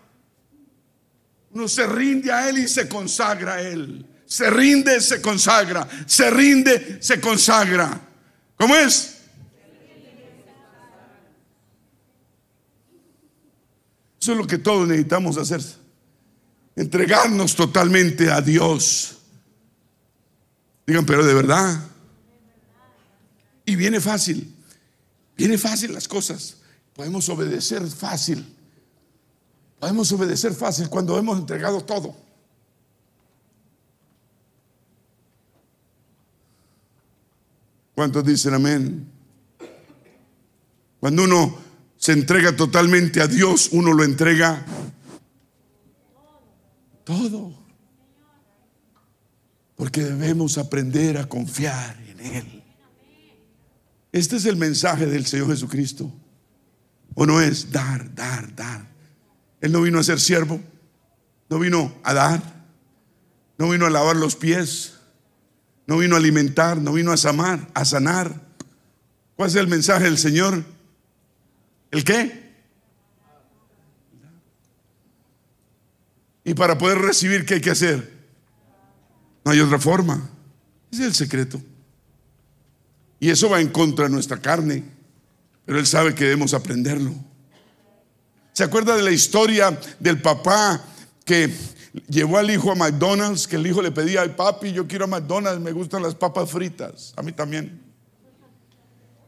[1.50, 4.06] Uno se rinde a Él y se consagra a Él.
[4.26, 5.88] Se rinde, se consagra.
[6.06, 8.00] Se rinde, se consagra.
[8.56, 9.18] ¿Cómo es?
[14.20, 15.60] Eso es lo que todos necesitamos hacer.
[16.76, 19.18] Entregarnos totalmente a Dios.
[20.86, 21.84] Digan, pero de verdad.
[23.64, 24.54] Y viene fácil.
[25.36, 26.56] Viene fácil las cosas.
[26.94, 28.44] Podemos obedecer fácil.
[29.78, 32.14] Podemos obedecer fácil cuando hemos entregado todo.
[37.94, 39.06] ¿Cuántos dicen amén?
[41.00, 41.58] Cuando uno
[41.96, 44.64] se entrega totalmente a Dios, uno lo entrega
[47.04, 47.61] todo.
[49.82, 52.62] Porque debemos aprender a confiar en Él.
[54.12, 56.08] Este es el mensaje del Señor Jesucristo.
[57.16, 57.72] ¿O no es?
[57.72, 58.86] Dar, dar, dar.
[59.60, 60.60] Él no vino a ser siervo.
[61.50, 62.40] No vino a dar.
[63.58, 65.00] No vino a lavar los pies.
[65.88, 66.78] No vino a alimentar.
[66.78, 67.68] No vino a sanar.
[67.74, 68.40] A sanar.
[69.34, 70.62] ¿Cuál es el mensaje del Señor?
[71.90, 72.52] ¿El qué?
[76.44, 78.11] Y para poder recibir, ¿qué hay que hacer?
[79.44, 80.30] No hay otra forma.
[80.90, 81.60] Ese es el secreto.
[83.18, 84.84] Y eso va en contra de nuestra carne.
[85.64, 87.14] Pero Él sabe que debemos aprenderlo.
[88.52, 90.84] ¿Se acuerda de la historia del papá
[91.24, 91.54] que
[92.08, 93.46] llevó al hijo a McDonald's?
[93.46, 96.50] Que el hijo le pedía al papi, yo quiero a McDonald's, me gustan las papas
[96.50, 97.14] fritas.
[97.16, 97.80] A mí también.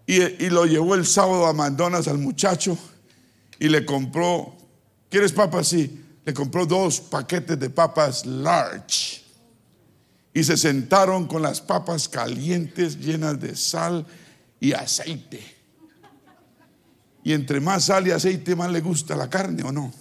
[0.07, 2.77] Y, y lo llevó el sábado a McDonald's al muchacho
[3.59, 4.55] y le compró,
[5.09, 5.69] ¿quieres papas?
[5.69, 6.01] Sí.
[6.27, 9.24] Le compró dos paquetes de papas large
[10.35, 14.05] y se sentaron con las papas calientes llenas de sal
[14.59, 15.41] y aceite.
[17.23, 19.93] Y entre más sal y aceite, más le gusta la carne o no.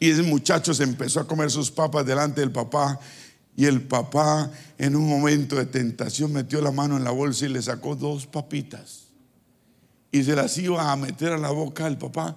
[0.00, 2.98] Y ese muchacho se empezó a comer sus papas delante del papá.
[3.54, 7.50] Y el papá, en un momento de tentación, metió la mano en la bolsa y
[7.50, 9.02] le sacó dos papitas.
[10.10, 12.36] y se las iba a meter a la boca al papá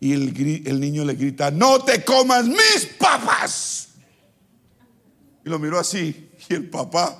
[0.00, 3.91] y el, el niño le grita, no te comas mis papas.
[5.44, 7.18] Y lo miró así y el papá,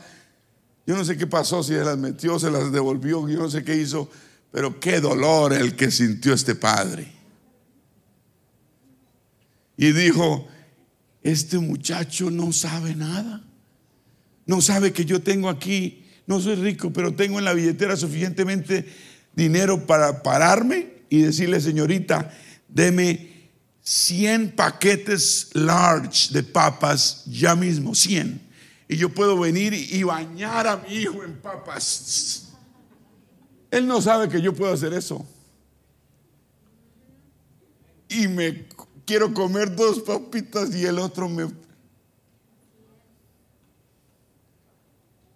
[0.87, 3.63] yo no sé qué pasó, si se las metió, se las devolvió, yo no sé
[3.65, 4.11] qué hizo,
[4.51, 7.11] pero qué dolor el que sintió este padre.
[9.77, 10.49] Y dijo,
[11.23, 13.45] este muchacho no sabe nada.
[14.45, 18.87] No sabe que yo tengo aquí, no soy rico, pero tengo en la billetera suficientemente
[19.35, 22.33] dinero para pararme y decirle, señorita,
[22.69, 23.32] deme
[23.83, 28.40] 100 paquetes large de papas ya mismo, 100.
[28.88, 32.49] Y yo puedo venir y bañar a mi hijo en papas.
[33.71, 35.27] Él no sabe que yo puedo hacer eso.
[38.09, 38.66] Y me
[39.05, 41.45] quiero comer dos papitas y el otro me...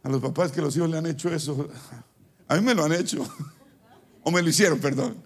[0.02, 1.68] A los papás que los hijos le han hecho eso,
[2.48, 3.26] a mí me lo han hecho.
[4.28, 5.25] O me lo hicieron, perdón.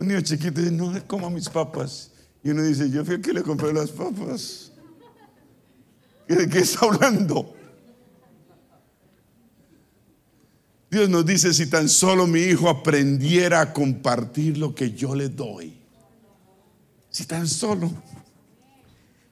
[0.00, 2.12] Un niño chiquito dice, no coma mis papas.
[2.42, 4.72] Y uno dice, yo fui el que le compré las papas.
[6.28, 7.54] ¿De qué está hablando?
[10.90, 15.28] Dios nos dice, si tan solo mi hijo aprendiera a compartir lo que yo le
[15.28, 15.76] doy.
[17.10, 17.90] Si tan solo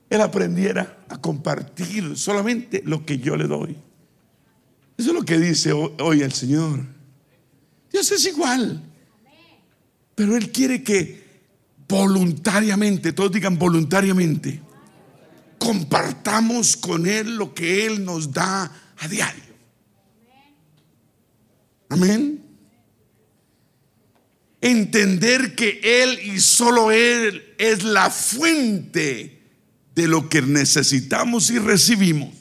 [0.08, 3.76] él aprendiera a compartir solamente lo que yo le doy.
[4.96, 6.80] Eso es lo que dice hoy el Señor.
[7.90, 8.82] Dios es igual.
[10.16, 11.24] Pero Él quiere que
[11.86, 14.60] voluntariamente, todos digan voluntariamente,
[15.58, 19.44] compartamos con Él lo que Él nos da a diario.
[21.88, 22.46] Amén
[24.60, 29.40] entender que Él y solo Él es la fuente
[29.94, 32.34] de lo que necesitamos y recibimos.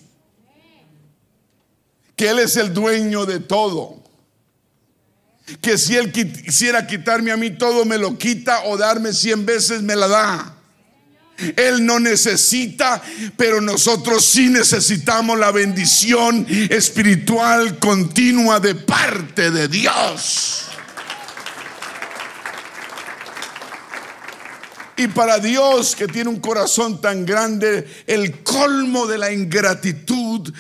[2.16, 4.04] Que Él es el dueño de todo.
[5.62, 9.82] Que si Él quisiera quitarme a mí todo, me lo quita o darme cien veces,
[9.82, 10.56] me la da.
[11.38, 13.02] Él no necesita,
[13.36, 20.66] pero nosotros sí necesitamos la bendición espiritual continua de parte de Dios.
[24.98, 30.54] Y para Dios que tiene un corazón tan grande, el colmo de la ingratitud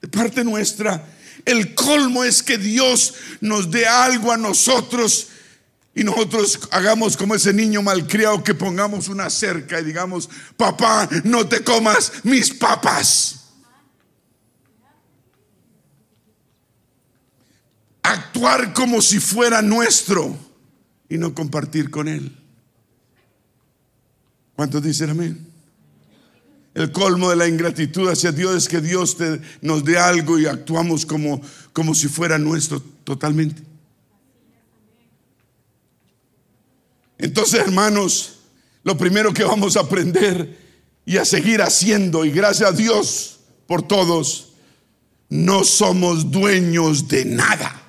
[0.00, 1.04] de parte nuestra,
[1.44, 5.28] el colmo es que Dios nos dé algo a nosotros
[5.94, 11.46] y nosotros hagamos como ese niño malcriado que pongamos una cerca y digamos, papá, no
[11.46, 13.40] te comas mis papas.
[18.02, 20.36] Actuar como si fuera nuestro
[21.08, 22.36] y no compartir con él.
[24.56, 25.43] ¿Cuántos dicen amén?
[26.74, 29.16] El colmo de la ingratitud hacia Dios es que Dios
[29.60, 31.40] nos dé algo y actuamos como,
[31.72, 33.62] como si fuera nuestro totalmente.
[37.16, 38.40] Entonces, hermanos,
[38.82, 40.58] lo primero que vamos a aprender
[41.06, 44.54] y a seguir haciendo, y gracias a Dios por todos,
[45.28, 47.83] no somos dueños de nada.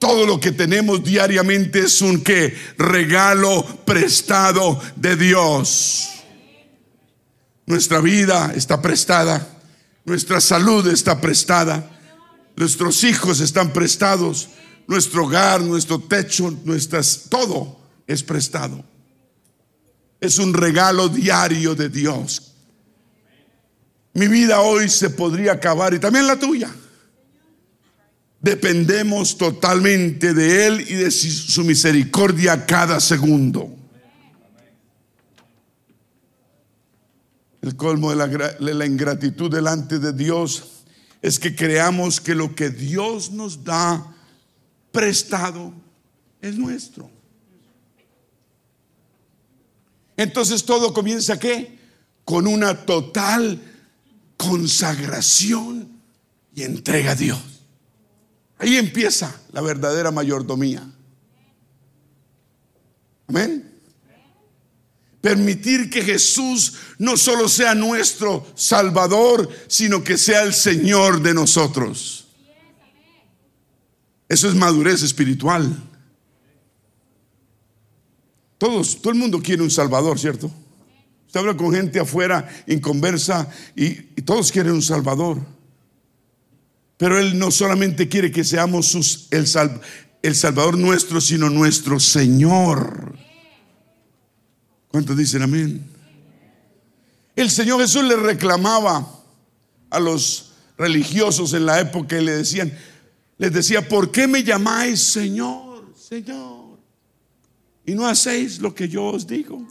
[0.00, 6.08] Todo lo que tenemos diariamente es un que regalo prestado de Dios.
[7.66, 9.46] Nuestra vida está prestada,
[10.06, 12.00] nuestra salud está prestada,
[12.56, 14.48] nuestros hijos están prestados,
[14.86, 18.82] nuestro hogar, nuestro techo, nuestras todo es prestado.
[20.18, 22.54] Es un regalo diario de Dios.
[24.14, 26.74] Mi vida hoy se podría acabar y también la tuya.
[28.40, 33.76] Dependemos totalmente de Él y de su misericordia cada segundo.
[37.60, 40.84] El colmo de la, ingratitud delante de Dios
[41.20, 44.16] es que creamos que lo que Dios nos da
[44.90, 45.74] prestado
[46.40, 47.10] es nuestro.
[50.16, 51.78] Entonces todo comienza qué?
[52.24, 53.60] Con una total
[54.38, 56.00] consagración
[56.54, 57.49] y entrega a Dios.
[58.60, 60.86] Ahí empieza la verdadera mayordomía.
[63.26, 63.80] Amén.
[65.22, 72.28] Permitir que Jesús no solo sea nuestro Salvador, sino que sea el Señor de nosotros.
[74.28, 75.74] Eso es madurez espiritual.
[78.58, 80.50] Todos, todo el mundo quiere un Salvador, ¿cierto?
[81.26, 85.38] Usted habla con gente afuera, inconversa, y, y todos quieren un Salvador.
[87.00, 88.94] Pero Él no solamente quiere que seamos
[89.30, 89.46] el,
[90.20, 93.16] el Salvador nuestro, sino nuestro Señor.
[94.88, 95.82] ¿Cuántos dicen amén?
[97.34, 99.18] El Señor Jesús le reclamaba
[99.88, 102.70] a los religiosos en la época y le decían,
[103.38, 106.78] les decía, ¿por qué me llamáis Señor, Señor?
[107.86, 109.66] Y no hacéis lo que yo os digo.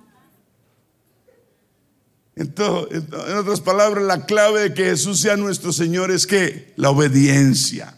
[2.40, 6.90] En, en otras palabras, la clave de que Jesús sea nuestro Señor es que la
[6.90, 7.96] obediencia.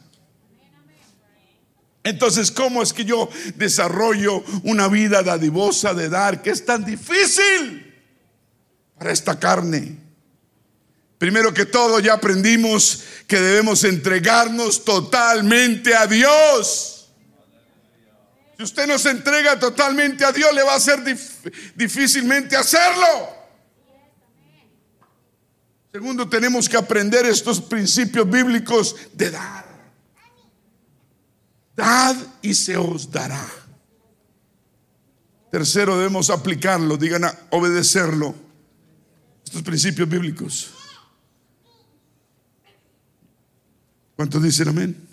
[2.04, 7.96] Entonces, ¿cómo es que yo desarrollo una vida dadivosa de dar que es tan difícil
[8.98, 10.00] para esta carne?
[11.20, 17.12] Primero que todo, ya aprendimos que debemos entregarnos totalmente a Dios.
[18.58, 21.00] Si usted no se entrega totalmente a Dios, le va a ser
[21.76, 23.41] difícilmente hacerlo.
[25.92, 29.66] Segundo, tenemos que aprender estos principios bíblicos de dar.
[31.76, 33.46] Dad y se os dará.
[35.52, 38.34] Tercero, debemos aplicarlo, digan obedecerlo.
[39.44, 40.72] Estos principios bíblicos.
[44.16, 45.08] ¿Cuántos dicen amén?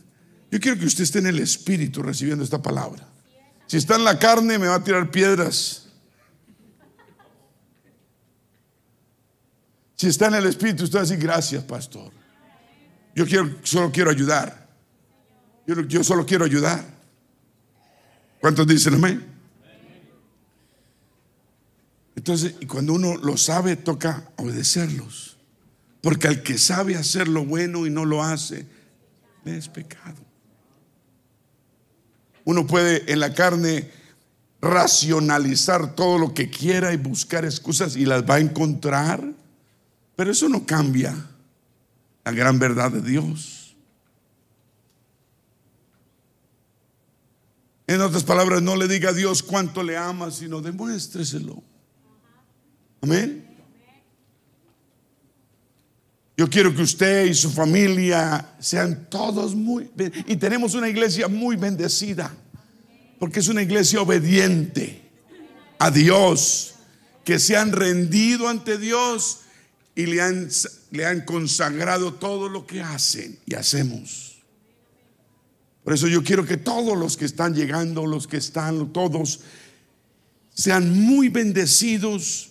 [0.51, 3.05] Yo quiero que usted esté en el espíritu recibiendo esta palabra.
[3.67, 5.88] Si está en la carne, me va a tirar piedras.
[9.99, 12.13] Si está en el espíritu, usted va a decir gracias, pastor.
[13.15, 13.27] Yo
[13.65, 14.69] solo quiero ayudar.
[15.67, 16.85] Yo, yo solo quiero ayudar.
[18.41, 19.27] ¿Cuántos dicen amén?
[22.15, 25.37] Entonces, y cuando uno lo sabe, toca obedecerlos.
[26.01, 28.67] Porque al que sabe hacer lo bueno y no lo hace,
[29.45, 30.17] es pecado.
[32.45, 33.91] Uno puede en la carne
[34.61, 39.25] racionalizar todo lo que quiera y buscar excusas y las va a encontrar,
[40.19, 41.15] pero eso no cambia
[42.25, 43.77] la gran verdad de Dios.
[47.87, 51.63] En otras palabras, no le diga a Dios cuánto le ama, sino demuéstreselo.
[53.01, 53.47] Amén.
[56.37, 59.89] Yo quiero que usted y su familia sean todos muy...
[60.27, 62.35] Y tenemos una iglesia muy bendecida,
[63.21, 65.01] porque es una iglesia obediente
[65.79, 66.75] a Dios,
[67.25, 69.43] que se han rendido ante Dios
[69.99, 70.49] y le han,
[70.93, 74.39] le han consagrado todo lo que hacen y hacemos.
[75.83, 79.41] Por eso yo quiero que todos los que están llegando, los que están, todos,
[80.55, 82.51] sean muy bendecidos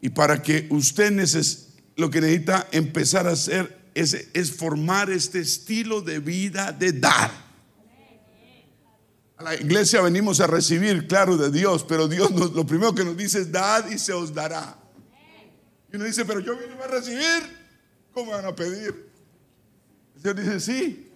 [0.00, 5.40] y para que usted necesite lo que necesita empezar a hacer es, es formar este
[5.40, 7.30] estilo de vida de dar.
[9.36, 13.14] A la iglesia venimos a recibir, claro, de Dios, pero Dios lo primero que nos
[13.14, 14.83] dice es dad y se os dará.
[15.94, 17.56] Y uno dice, pero yo vine a recibir,
[18.12, 19.12] ¿cómo van a pedir?
[20.16, 21.08] El Señor dice, sí,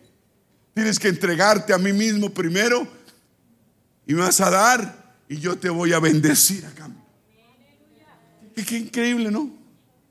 [0.72, 2.86] tienes que entregarte a mí mismo primero
[4.06, 7.02] y me vas a dar y yo te voy a bendecir a cambio.
[8.54, 9.50] qué increíble, ¿no?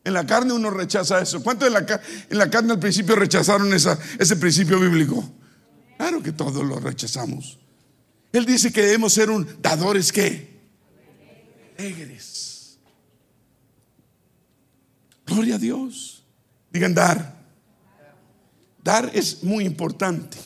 [0.03, 1.41] En la carne uno rechaza eso.
[1.41, 5.31] ¿Cuántos en la, en la carne al principio rechazaron ese principio bíblico?
[5.95, 7.57] Claro que todos lo rechazamos.
[8.33, 10.59] Él dice que debemos ser un dadores que
[11.77, 12.36] alegres.
[15.27, 16.23] Gloria a Dios.
[16.71, 17.37] Digan dar.
[18.83, 20.37] Dar es muy importante.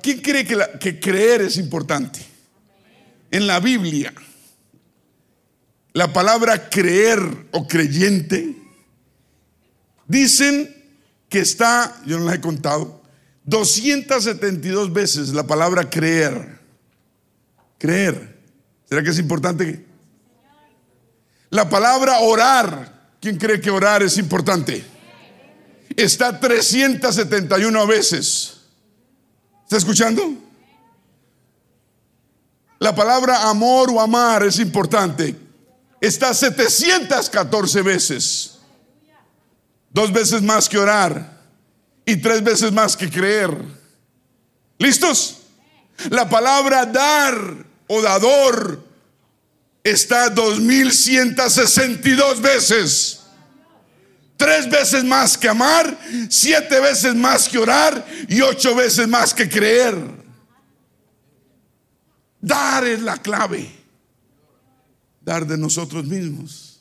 [0.00, 2.20] ¿Quién cree que, que creer es importante?
[3.30, 4.14] En la Biblia
[5.98, 7.18] la palabra creer
[7.50, 8.54] o creyente,
[10.06, 10.72] dicen
[11.28, 13.02] que está, yo no la he contado,
[13.46, 16.60] 272 veces la palabra creer.
[17.78, 18.38] Creer.
[18.88, 19.86] ¿Será que es importante?
[21.50, 22.96] La palabra orar.
[23.20, 24.84] ¿Quién cree que orar es importante?
[25.96, 28.60] Está 371 veces.
[29.64, 30.34] ¿Está escuchando?
[32.78, 35.48] La palabra amor o amar es importante
[36.00, 38.58] está 714 veces.
[39.90, 41.38] Dos veces más que orar
[42.04, 43.56] y tres veces más que creer.
[44.78, 45.38] ¿Listos?
[46.10, 48.84] La palabra dar o dador
[49.90, 53.20] está 2162 veces.
[54.36, 55.98] Tres veces más que amar,
[56.30, 59.96] siete veces más que orar y ocho veces más que creer.
[62.40, 63.78] Dar es la clave
[65.28, 66.77] dar de nosotros mismos.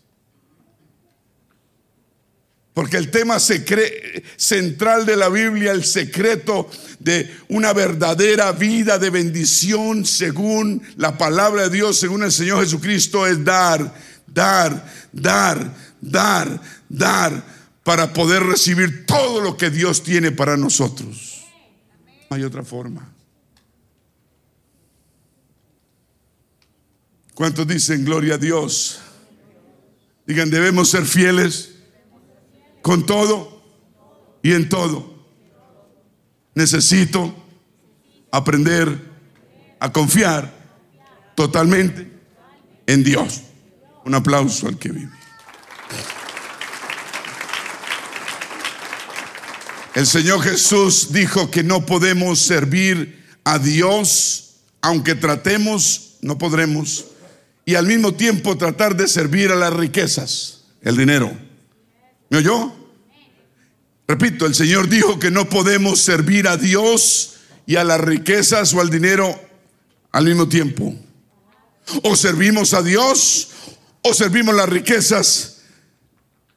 [2.77, 6.69] Porque el tema central de la Biblia, el secreto
[6.99, 13.25] de una verdadera vida de bendición según la palabra de Dios, según el Señor Jesucristo,
[13.25, 13.95] es dar,
[14.27, 17.43] dar, dar, dar, dar,
[17.81, 21.47] para poder recibir todo lo que Dios tiene para nosotros.
[22.29, 23.11] No hay otra forma.
[27.33, 28.99] ¿Cuántos dicen gloria a Dios?
[30.27, 31.71] Digan, debemos ser fieles
[32.87, 33.61] con todo
[34.41, 35.13] y en todo.
[36.55, 37.35] necesito
[38.31, 39.11] aprender
[39.77, 40.53] a confiar
[41.35, 42.09] totalmente
[42.87, 43.41] en Dios.
[44.05, 45.11] Un aplauso al que vive.
[49.93, 57.07] El Señor Jesús dijo que no podemos servir a Dios, aunque tratemos, no podremos,
[57.65, 61.37] y al mismo tiempo tratar de servir a las riquezas, el dinero.
[62.29, 62.76] ¿Me oyó?
[64.07, 68.79] Repito, el Señor dijo que no podemos servir a Dios y a las riquezas o
[68.79, 69.39] al dinero
[70.11, 70.95] al mismo tiempo.
[72.03, 73.49] O servimos a Dios
[74.01, 75.61] o servimos las riquezas,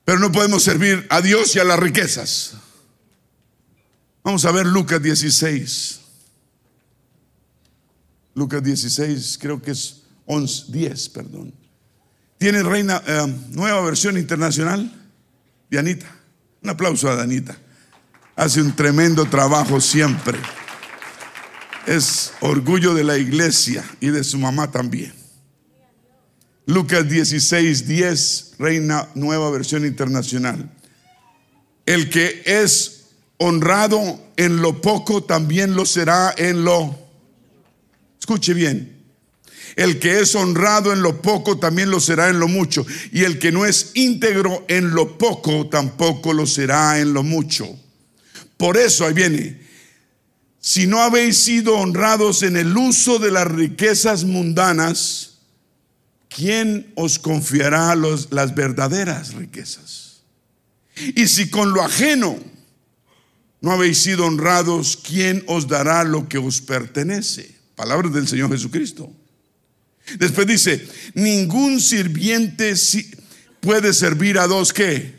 [0.05, 2.55] pero no podemos servir a Dios y a las riquezas.
[4.23, 6.01] Vamos a ver Lucas 16.
[8.35, 11.55] Lucas 16, creo que es 11, 10, perdón.
[12.39, 14.91] ¿Tiene reina eh, nueva versión internacional?
[15.69, 16.20] Dianita.
[16.63, 17.57] Un aplauso a Danita.
[18.37, 20.39] Hace un tremendo trabajo siempre.
[21.87, 25.13] Es orgullo de la iglesia y de su mamá también.
[26.67, 30.71] Lucas 16, 10, Reina Nueva Versión Internacional.
[31.87, 33.09] El que es
[33.39, 36.97] honrado en lo poco, también lo será en lo...
[38.19, 39.00] Escuche bien.
[39.77, 42.85] El que es honrado en lo poco, también lo será en lo mucho.
[43.13, 47.69] Y el que no es íntegro en lo poco, tampoco lo será en lo mucho.
[48.57, 49.61] Por eso, ahí viene,
[50.61, 55.39] si no habéis sido honrados en el uso de las riquezas mundanas,
[56.29, 60.21] ¿quién os confiará las verdaderas riquezas?
[61.17, 62.39] Y si con lo ajeno
[63.63, 67.55] no habéis sido honrados, ¿quién os dará lo que os pertenece?
[67.75, 69.11] Palabras del Señor Jesucristo.
[70.19, 72.75] Después dice, ningún sirviente
[73.61, 75.15] puede servir a dos qué?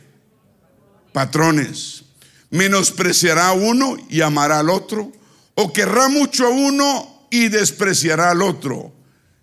[1.14, 2.04] Patrones.
[2.50, 5.12] Menospreciará a uno y amará al otro,
[5.56, 8.94] o querrá mucho a uno y despreciará al otro.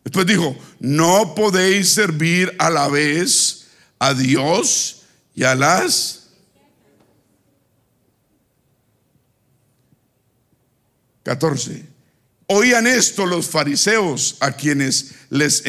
[0.04, 3.66] Después dijo, no podéis servir a la vez
[3.98, 5.02] a Dios
[5.34, 6.30] y a las
[11.28, 11.87] 14.
[12.48, 15.62] Oían esto los fariseos a quienes les,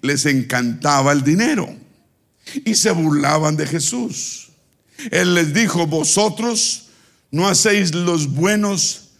[0.00, 1.76] les encantaba el dinero
[2.64, 4.48] y se burlaban de Jesús.
[5.10, 6.86] Él les dijo, vosotros
[7.30, 9.10] no hacéis los buenos,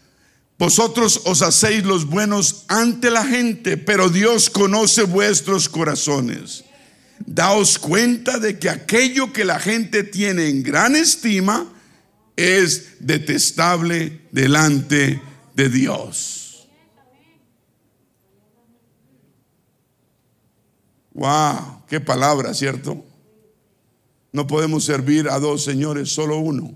[0.57, 6.63] vosotros os hacéis los buenos ante la gente, pero Dios conoce vuestros corazones.
[7.25, 11.71] Daos cuenta de que aquello que la gente tiene en gran estima
[12.35, 16.40] es detestable delante de de Dios.
[21.13, 23.03] Wow, qué palabra, ¿cierto?
[24.31, 26.73] No podemos servir a dos señores, solo uno.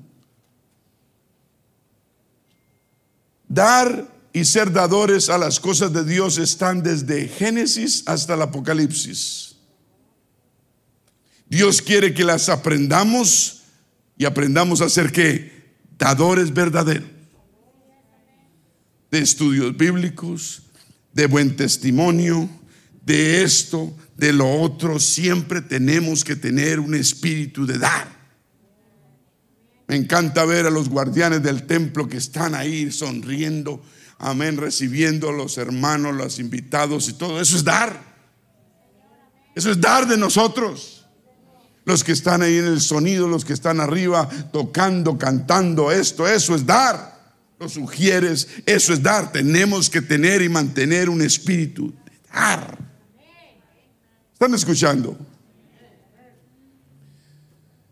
[3.48, 9.56] Dar y ser dadores a las cosas de Dios están desde Génesis hasta el Apocalipsis.
[11.48, 13.62] Dios quiere que las aprendamos
[14.18, 15.54] y aprendamos a ser que
[15.98, 17.10] dadores verdaderos
[19.12, 20.64] de estudios bíblicos,
[21.14, 22.50] de buen testimonio,
[23.06, 25.00] de esto, de lo otro.
[25.00, 28.14] Siempre tenemos que tener un espíritu de dar.
[29.88, 33.84] Me encanta ver a los guardianes del templo que están ahí sonriendo,
[34.18, 37.40] amén, recibiendo a los hermanos, los invitados y todo.
[37.40, 38.16] Eso es dar.
[39.54, 41.06] Eso es dar de nosotros.
[41.86, 46.56] Los que están ahí en el sonido, los que están arriba tocando, cantando, esto, eso
[46.56, 47.16] es dar
[47.60, 49.32] lo sugieres, eso es dar.
[49.32, 52.85] Tenemos que tener y mantener un espíritu de dar.
[54.36, 55.18] ¿Están escuchando?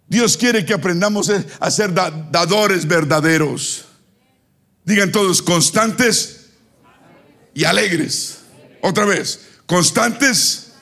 [0.10, 3.86] Dios quiere que aprendamos a ser dadores verdaderos.
[4.84, 6.50] Digan todos, constantes
[7.54, 8.40] y alegres.
[8.82, 10.74] Otra vez, constantes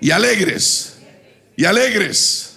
[0.00, 0.94] y alegres.
[1.56, 2.56] Y alegres.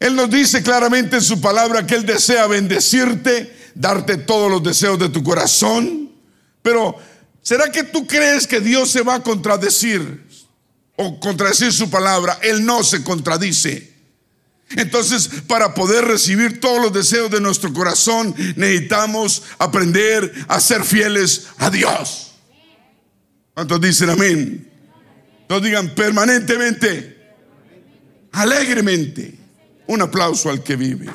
[0.00, 4.98] Él nos dice claramente en su palabra que Él desea bendecirte, darte todos los deseos
[4.98, 6.10] de tu corazón.
[6.62, 6.96] Pero,
[7.42, 10.26] ¿será que tú crees que Dios se va a contradecir
[10.96, 12.38] o contradecir su palabra?
[12.42, 13.92] Él no se contradice.
[14.76, 21.48] Entonces, para poder recibir todos los deseos de nuestro corazón, necesitamos aprender a ser fieles
[21.58, 22.32] a Dios.
[23.54, 24.70] ¿Cuántos dicen amén?
[25.46, 27.18] Todos digan permanentemente,
[28.32, 29.34] alegremente
[29.86, 31.10] un aplauso al que vive.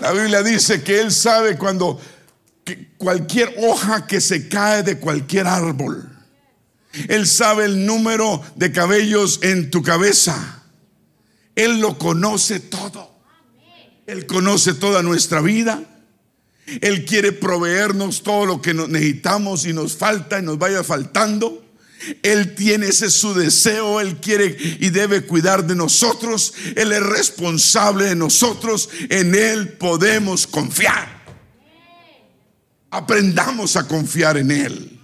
[0.00, 2.00] La Biblia dice que Él sabe cuando
[2.96, 6.08] cualquier hoja que se cae de cualquier árbol.
[7.08, 10.62] Él sabe el número de cabellos en tu cabeza.
[11.54, 13.10] Él lo conoce todo.
[14.06, 15.82] Él conoce toda nuestra vida.
[16.80, 21.64] Él quiere proveernos todo lo que necesitamos y nos falta y nos vaya faltando.
[22.22, 28.06] Él tiene ese su deseo, Él quiere y debe cuidar de nosotros, Él es responsable
[28.06, 31.20] de nosotros, en Él podemos confiar.
[32.90, 35.00] Aprendamos a confiar en Él.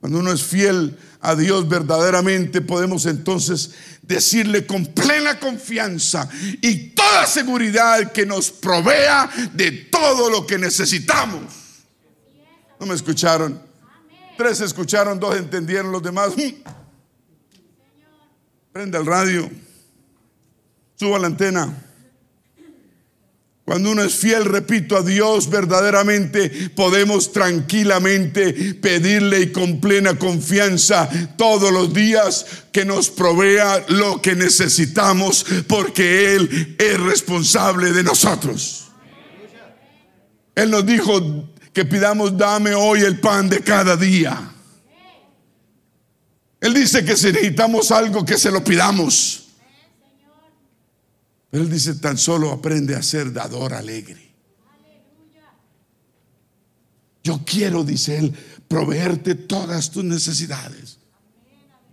[0.00, 3.72] Cuando uno es fiel a Dios verdaderamente, podemos entonces
[4.02, 6.28] decirle con plena confianza
[6.62, 11.42] y toda seguridad que nos provea de todo lo que necesitamos.
[12.78, 13.69] ¿No me escucharon?
[14.40, 16.32] Tres escucharon, dos entendieron, los demás.
[16.34, 16.62] Mm.
[18.72, 19.50] Prenda el radio,
[20.98, 21.70] suba la antena.
[23.66, 31.10] Cuando uno es fiel, repito, a Dios verdaderamente, podemos tranquilamente pedirle y con plena confianza
[31.36, 38.86] todos los días que nos provea lo que necesitamos, porque Él es responsable de nosotros.
[40.54, 44.52] Él nos dijo que pidamos, dame hoy el pan de cada día.
[46.60, 49.48] Él dice que si necesitamos algo, que se lo pidamos.
[51.50, 54.30] Pero él dice, tan solo aprende a ser dador alegre.
[57.22, 58.34] Yo quiero, dice él,
[58.68, 60.98] proveerte todas tus necesidades.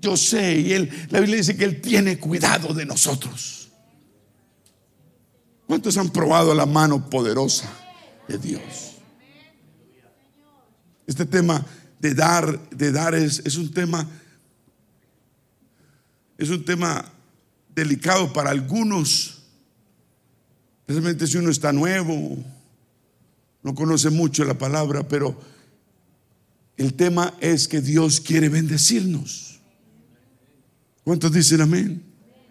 [0.02, 3.70] Yo sé, y él, la Biblia dice que él tiene cuidado de nosotros.
[5.66, 7.70] ¿Cuántos han probado la mano poderosa
[8.28, 8.87] de Dios?
[11.08, 11.66] Este tema
[12.00, 14.08] de dar, de dar es, un tema,
[16.38, 17.12] es un tema
[17.74, 19.38] delicado para algunos
[20.88, 22.38] Especialmente si uno está nuevo,
[23.62, 25.38] no conoce mucho la palabra, pero
[26.78, 29.60] el tema es que Dios quiere bendecirnos.
[31.04, 32.02] ¿Cuántos dicen amén?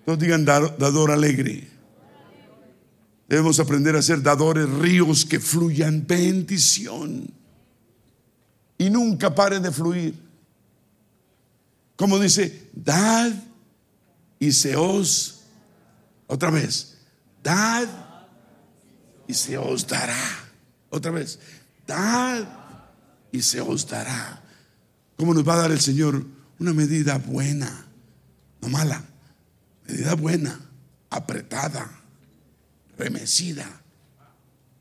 [0.05, 1.67] Todos digan dador alegre.
[3.27, 7.33] Debemos aprender a ser dadores ríos que fluyan bendición
[8.79, 10.15] y nunca paren de fluir.
[11.97, 13.33] Como dice, dad
[14.39, 15.43] y se os,
[16.27, 16.99] otra vez,
[17.43, 17.89] dad
[19.27, 20.47] y se os dará.
[20.91, 21.39] Otra vez,
[21.87, 22.47] dad
[23.33, 24.43] y se os dará.
[25.17, 26.27] ¿Cómo nos va a dar el Señor?
[26.59, 27.87] Una medida buena,
[28.61, 29.05] no mala,
[29.87, 30.59] medida buena,
[31.11, 31.91] apretada,
[32.99, 33.83] remecida,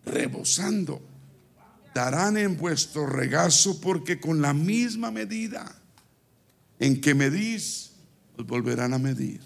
[0.05, 1.01] rebosando.
[1.95, 5.73] Darán en vuestro regazo porque con la misma medida
[6.77, 7.93] en que medís,
[8.37, 9.39] os volverán a medir.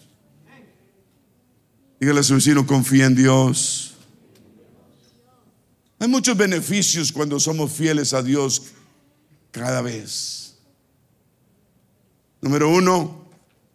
[2.00, 3.93] Dígale a su vecino, confía en Dios.
[6.00, 8.64] Hay muchos beneficios cuando somos fieles a Dios
[9.52, 10.58] cada vez.
[12.41, 13.30] Número uno,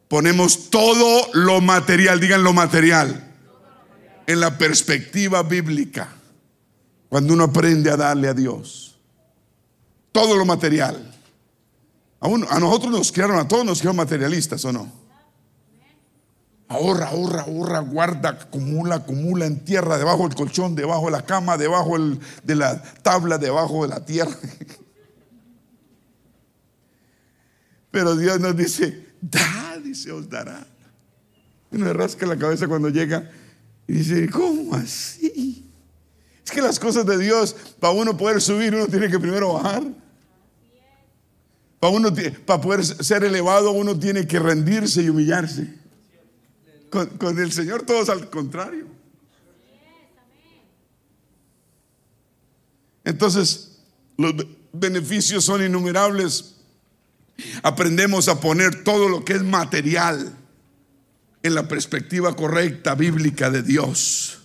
[0.09, 3.37] ponemos todo lo material, digan lo material,
[4.27, 6.09] en la perspectiva bíblica.
[7.15, 8.99] Cuando uno aprende a darle a Dios.
[10.11, 11.15] Todo lo material.
[12.19, 14.93] A, nosotros nos crearon, a todos nos crearon materialistas, ¿o no?
[16.67, 21.57] Ahorra, ahorra, ahorra, guarda, acumula, acumula, en tierra debajo del colchón, debajo de la cama,
[21.57, 21.97] debajo
[22.43, 24.35] de la tabla, debajo de la tierra.
[27.93, 30.67] Pero Dios nos dice, da, dice, os dará.
[31.71, 33.31] Uno le rasca la cabeza cuando llega
[33.87, 35.64] y dice, ¿cómo así?
[36.45, 39.83] Es que las cosas de Dios, para uno poder subir, uno tiene que primero bajar.
[41.81, 42.13] Para, uno,
[42.45, 45.75] para poder ser elevado, uno tiene que rendirse y humillarse.
[46.91, 48.87] Con, el Señor todos al contrario.
[53.05, 53.79] Entonces,
[54.17, 54.35] los
[54.73, 56.55] beneficios son innumerables.
[57.63, 60.37] Aprendemos a poner todo lo que es material
[61.43, 64.44] en la perspectiva correcta bíblica de Dios.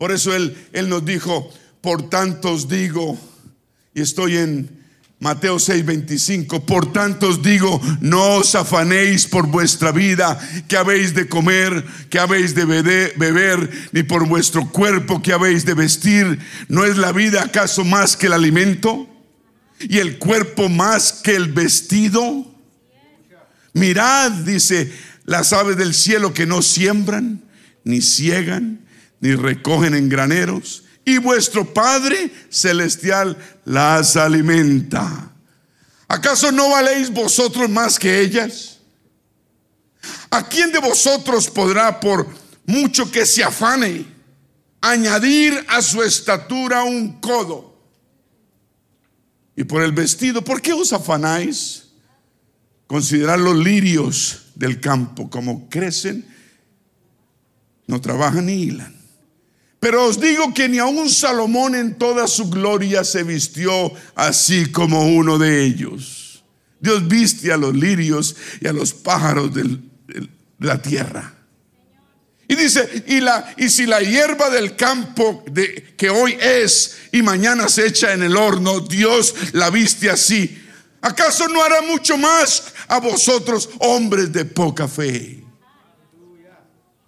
[0.00, 3.18] Por eso Él, él nos dijo, por tanto os digo,
[3.92, 4.80] y estoy en
[5.18, 11.28] Mateo 6:25, por tanto os digo, no os afanéis por vuestra vida, que habéis de
[11.28, 16.38] comer, que habéis de beber, ni por vuestro cuerpo, que habéis de vestir.
[16.68, 19.06] ¿No es la vida acaso más que el alimento?
[19.80, 22.46] ¿Y el cuerpo más que el vestido?
[23.74, 24.90] Mirad, dice,
[25.26, 27.42] las aves del cielo que no siembran,
[27.84, 28.80] ni ciegan,
[29.20, 35.32] ni recogen en graneros y vuestro Padre Celestial las alimenta.
[36.08, 38.78] ¿Acaso no valéis vosotros más que ellas?
[40.30, 42.26] ¿A quién de vosotros podrá, por
[42.66, 44.06] mucho que se afane,
[44.80, 47.78] añadir a su estatura un codo?
[49.56, 51.88] Y por el vestido, ¿por qué os afanáis?
[52.86, 56.26] Considerad los lirios del campo, como crecen,
[57.86, 58.99] no trabajan ni hilan.
[59.80, 65.06] Pero os digo que ni aun Salomón en toda su gloria se vistió así como
[65.16, 66.44] uno de ellos.
[66.78, 69.78] Dios viste a los lirios y a los pájaros de
[70.58, 71.34] la tierra.
[72.50, 77.86] Y dice, y, si la hierba del campo de, que hoy es y mañana se
[77.86, 80.60] echa en el horno, Dios la viste así.
[81.00, 85.39] ¿Acaso no hará mucho más a vosotros, hombres de poca fe?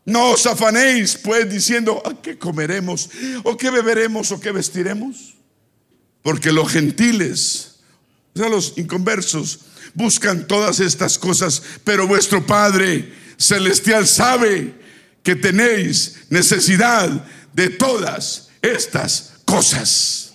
[0.05, 3.09] No os afanéis, pues, diciendo, ¿a qué comeremos?
[3.45, 4.33] ¿O qué beberemos?
[4.33, 5.35] ¿O qué vestiremos?
[6.23, 7.77] Porque los gentiles,
[8.35, 9.61] o sea, los inconversos,
[9.95, 14.75] buscan todas estas cosas, pero vuestro Padre Celestial sabe
[15.23, 20.35] que tenéis necesidad de todas estas cosas.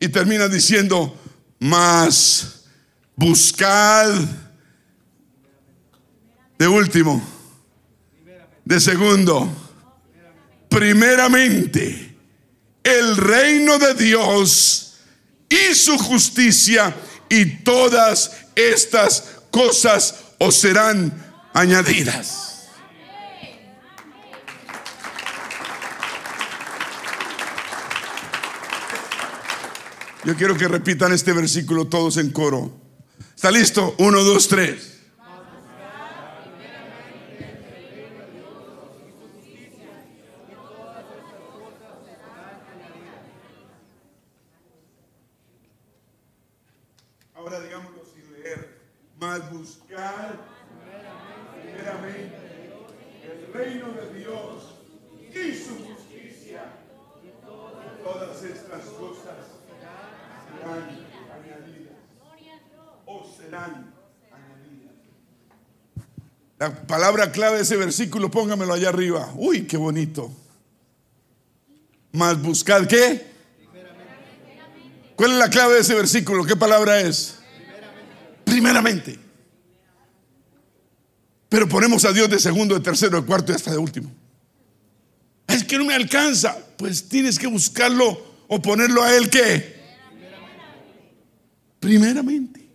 [0.00, 1.16] Y termina diciendo,
[1.60, 2.64] mas
[3.16, 4.12] buscad
[6.58, 7.33] de último
[8.64, 9.48] de segundo,
[10.68, 12.16] primeramente,
[12.82, 14.96] el reino de Dios
[15.48, 16.94] y su justicia
[17.28, 21.12] y todas estas cosas os serán
[21.52, 22.68] añadidas.
[30.24, 32.72] Yo quiero que repitan este versículo todos en coro.
[33.36, 33.94] ¿Está listo?
[33.98, 34.93] Uno, dos, tres.
[49.50, 50.38] Buscar
[51.62, 52.36] primeramente
[53.22, 54.74] el reino de Dios
[55.30, 56.64] y su justicia.
[57.22, 59.36] Y todas estas cosas
[60.60, 60.82] serán
[61.32, 61.94] añadidas.
[63.06, 63.94] O serán
[64.30, 64.94] añadidas.
[66.58, 69.32] La palabra clave de ese versículo, póngamelo allá arriba.
[69.36, 70.30] Uy, qué bonito.
[72.12, 73.32] Más buscar qué?
[75.16, 76.44] ¿Cuál es la clave de ese versículo?
[76.44, 77.43] ¿Qué palabra es?
[78.54, 79.18] Primeramente.
[81.48, 84.12] Pero ponemos a Dios de segundo, de tercero, de cuarto y hasta de último.
[85.48, 86.56] Es que no me alcanza.
[86.76, 89.74] Pues tienes que buscarlo o ponerlo a Él que.
[91.80, 92.68] Primeramente.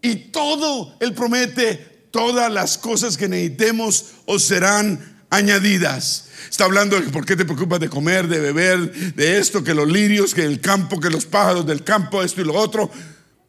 [0.00, 6.28] Y todo, Él promete, todas las cosas que necesitemos os serán añadidas.
[6.48, 9.88] Está hablando de por qué te preocupas de comer, de beber, de esto, que los
[9.88, 12.90] lirios, que el campo, que los pájaros del campo, esto y lo otro.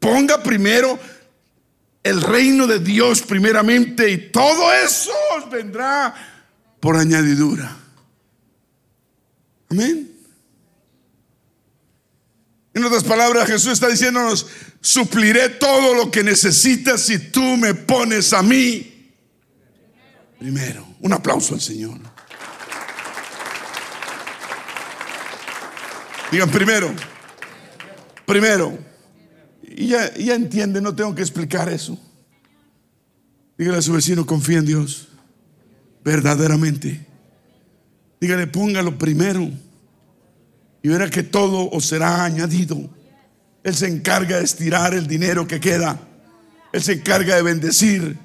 [0.02, 0.98] Ponga primero
[2.02, 5.12] el reino de Dios primeramente y todo eso
[5.48, 6.12] vendrá
[6.80, 7.76] por añadidura.
[9.70, 10.10] Amén.
[12.74, 14.48] En otras palabras, Jesús está diciéndonos,
[14.80, 19.14] supliré todo lo que necesitas si tú me pones a mí.
[20.40, 21.96] Primero, un aplauso al Señor.
[26.32, 26.92] Digan primero,
[28.26, 28.91] primero.
[29.76, 31.98] Y ya, entiende, no tengo que explicar eso.
[33.56, 35.08] Dígale a su vecino, confía en Dios.
[36.04, 37.06] Verdaderamente.
[38.20, 39.50] Dígale, póngalo primero.
[40.82, 42.90] Y verá que todo os será añadido.
[43.62, 46.00] Él se encarga de estirar el dinero que queda.
[46.72, 48.18] Él se encarga de bendecir.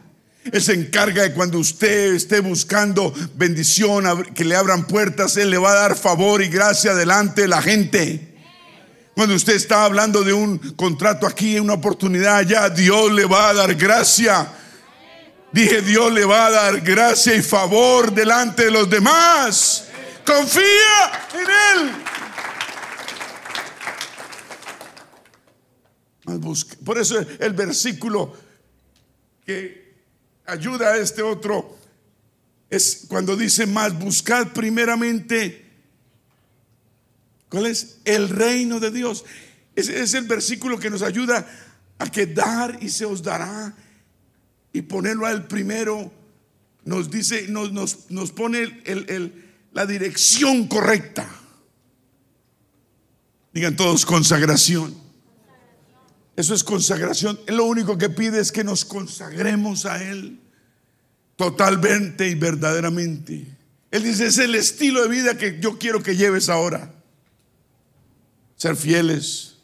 [0.51, 5.57] Él se encarga de cuando usted esté buscando bendición, que le abran puertas, Él le
[5.57, 8.36] va a dar favor y gracia delante de la gente.
[9.17, 13.53] Cuando usted está hablando de un contrato aquí, una oportunidad allá, Dios le va a
[13.55, 14.47] dar gracia.
[15.51, 19.85] Dije, Dios le va a dar gracia y favor delante de los demás.
[20.23, 20.61] Confía
[21.33, 21.47] en
[26.29, 26.39] Él.
[26.85, 28.37] Por eso el versículo
[29.43, 29.95] que
[30.45, 31.75] ayuda a este otro
[32.69, 35.66] es cuando dice más, buscad primeramente
[37.49, 37.99] ¿Cuál es?
[38.05, 39.23] El reino de Dios.
[39.75, 41.47] Ese es el versículo que nos ayuda
[41.99, 43.75] a que dar y se os dará.
[44.73, 46.11] Y ponerlo al primero
[46.83, 47.71] nos dice, nos,
[48.09, 48.81] nos, pone
[49.71, 51.29] la dirección correcta.
[53.53, 54.95] Digan todos consagración.
[56.35, 57.39] Eso es consagración.
[57.47, 60.39] Lo único que pide es que nos consagremos a Él
[61.35, 63.47] totalmente y verdaderamente.
[63.89, 66.96] Él dice, es el estilo de vida que yo quiero que lleves ahora
[68.57, 69.55] ser fieles,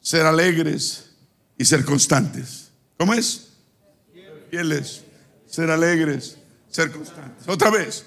[0.00, 1.12] ser alegres
[1.56, 2.70] y ser constantes.
[2.98, 3.52] ¿Cómo es?
[4.50, 5.02] Fieles,
[5.48, 6.36] ser alegres,
[6.70, 7.48] ser constantes.
[7.48, 8.04] Otra vez.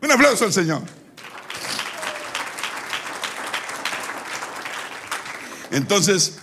[0.00, 0.82] Un aplauso al Señor.
[5.70, 6.38] Entonces,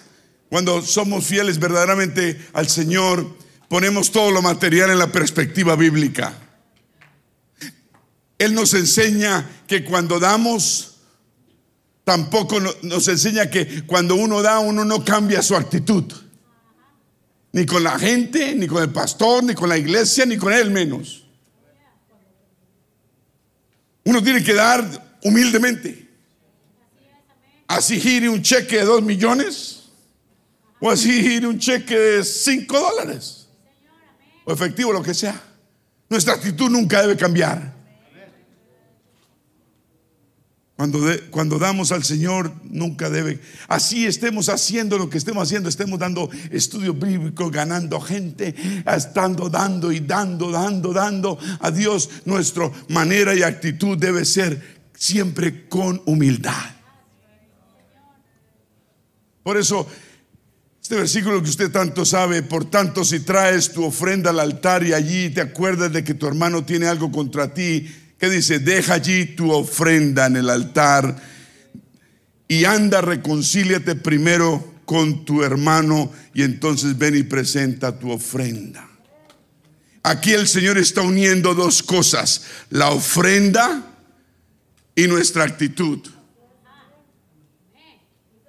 [0.56, 3.28] cuando somos fieles verdaderamente al Señor,
[3.68, 6.34] ponemos todo lo material en la perspectiva bíblica.
[8.38, 10.96] Él nos enseña que cuando damos,
[12.06, 16.06] tampoco nos enseña que cuando uno da, uno no cambia su actitud.
[17.52, 20.72] Ni con la gente, ni con el pastor, ni con la iglesia, ni con él
[20.72, 21.26] menos.
[24.06, 26.08] Uno tiene que dar humildemente.
[27.68, 29.75] Así gire un cheque de dos millones
[30.86, 33.48] o así un cheque de cinco dólares
[34.44, 35.42] o efectivo, lo que sea.
[36.08, 37.74] Nuestra actitud nunca debe cambiar.
[40.76, 41.00] Cuando,
[41.32, 43.40] cuando damos al Señor, nunca debe.
[43.68, 48.54] Así estemos haciendo lo que estemos haciendo, estemos dando estudio bíblico, ganando gente,
[48.86, 52.12] estando dando y dando, dando, dando a Dios.
[52.26, 56.76] Nuestra manera y actitud debe ser siempre con humildad.
[59.42, 59.88] Por eso,
[60.86, 64.94] este versículo que usted tanto sabe, por tanto, si traes tu ofrenda al altar y
[64.94, 69.26] allí te acuerdas de que tu hermano tiene algo contra ti, que dice, deja allí
[69.26, 71.20] tu ofrenda en el altar
[72.48, 78.88] y anda, reconcíliate primero con tu hermano y entonces ven y presenta tu ofrenda.
[80.04, 83.92] Aquí el Señor está uniendo dos cosas, la ofrenda
[84.94, 86.00] y nuestra actitud.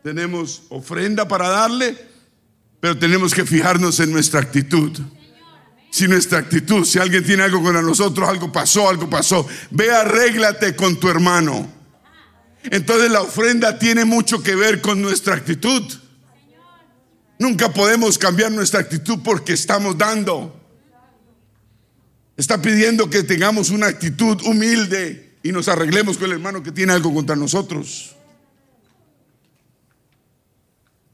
[0.02, 2.14] Tenemos ofrenda para darle,
[2.80, 5.00] pero tenemos que fijarnos en nuestra actitud
[5.96, 10.76] si nuestra actitud, si alguien tiene algo con nosotros, algo pasó, algo pasó, ve, arréglate
[10.76, 11.72] con tu hermano.
[12.64, 15.82] Entonces la ofrenda tiene mucho que ver con nuestra actitud.
[17.38, 20.60] Nunca podemos cambiar nuestra actitud porque estamos dando.
[22.36, 26.92] Está pidiendo que tengamos una actitud humilde y nos arreglemos con el hermano que tiene
[26.92, 28.14] algo contra nosotros.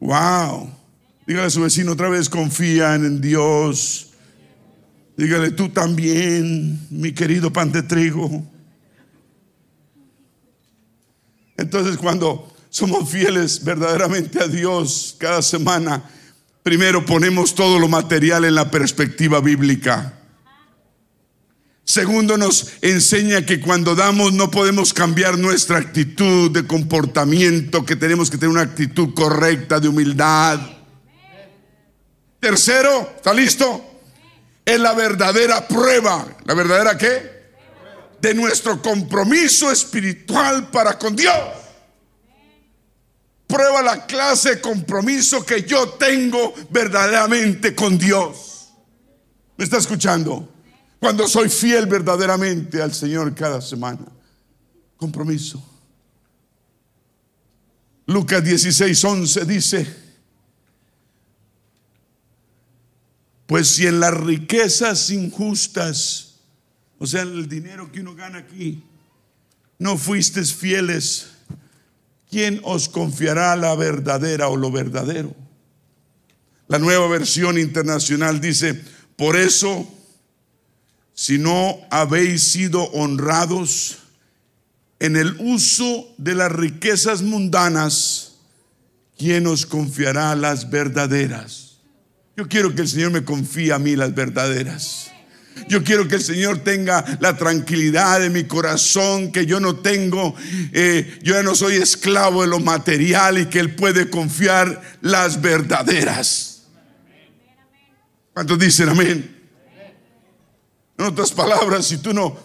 [0.00, 0.81] Wow.
[1.26, 4.10] Dígale a su vecino otra vez, confía en Dios.
[5.16, 8.44] Dígale tú también, mi querido pan de trigo.
[11.56, 16.02] Entonces cuando somos fieles verdaderamente a Dios cada semana,
[16.62, 20.18] primero ponemos todo lo material en la perspectiva bíblica.
[21.84, 28.30] Segundo, nos enseña que cuando damos no podemos cambiar nuestra actitud de comportamiento, que tenemos
[28.30, 30.81] que tener una actitud correcta de humildad.
[32.42, 33.92] Tercero, ¿está listo?
[34.64, 36.26] es la verdadera prueba.
[36.44, 37.42] ¿La verdadera qué?
[38.20, 41.34] De nuestro compromiso espiritual para con Dios.
[43.46, 48.70] Prueba la clase de compromiso que yo tengo verdaderamente con Dios.
[49.56, 50.48] ¿Me está escuchando?
[50.98, 54.06] Cuando soy fiel verdaderamente al Señor cada semana.
[54.96, 55.62] Compromiso.
[58.06, 59.96] Lucas 16, 11 dice,
[63.52, 66.36] Pues si en las riquezas injustas,
[66.98, 68.82] o sea, el dinero que uno gana aquí,
[69.78, 71.26] no fuisteis fieles,
[72.30, 75.36] ¿quién os confiará la verdadera o lo verdadero?
[76.66, 78.82] La nueva versión internacional dice,
[79.16, 79.86] por eso,
[81.12, 83.98] si no habéis sido honrados
[84.98, 88.36] en el uso de las riquezas mundanas,
[89.18, 91.71] ¿quién os confiará las verdaderas?
[92.36, 95.10] Yo quiero que el Señor me confíe a mí las verdaderas.
[95.68, 100.34] Yo quiero que el Señor tenga la tranquilidad de mi corazón que yo no tengo.
[100.72, 105.40] Eh, yo ya no soy esclavo de lo material y que Él puede confiar las
[105.40, 106.62] verdaderas.
[108.32, 109.42] ¿Cuántos dicen amén?
[110.96, 112.38] En otras palabras, si tú no,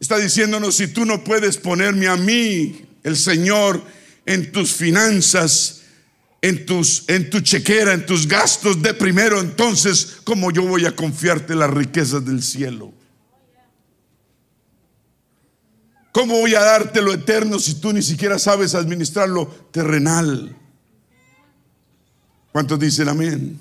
[0.00, 3.82] está diciéndonos, si tú no puedes ponerme a mí, el Señor,
[4.24, 5.77] en tus finanzas,
[6.40, 10.94] en, tus, en tu chequera, en tus gastos de primero, entonces, ¿cómo yo voy a
[10.94, 12.92] confiarte las riquezas del cielo?
[16.12, 20.56] ¿Cómo voy a darte lo eterno si tú ni siquiera sabes administrar lo terrenal?
[22.52, 23.58] ¿Cuántos dicen amén?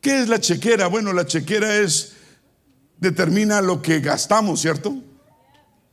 [0.00, 0.86] ¿Qué es la chequera?
[0.86, 2.12] Bueno, la chequera es,
[2.98, 4.96] determina lo que gastamos, ¿cierto?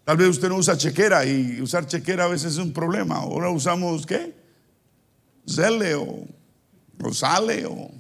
[0.04, 3.16] Tal vez usted no usa chequera y usar chequera a veces es un problema.
[3.16, 4.45] Ahora usamos, ¿qué?
[5.48, 6.28] Zele o,
[7.12, 7.92] sale o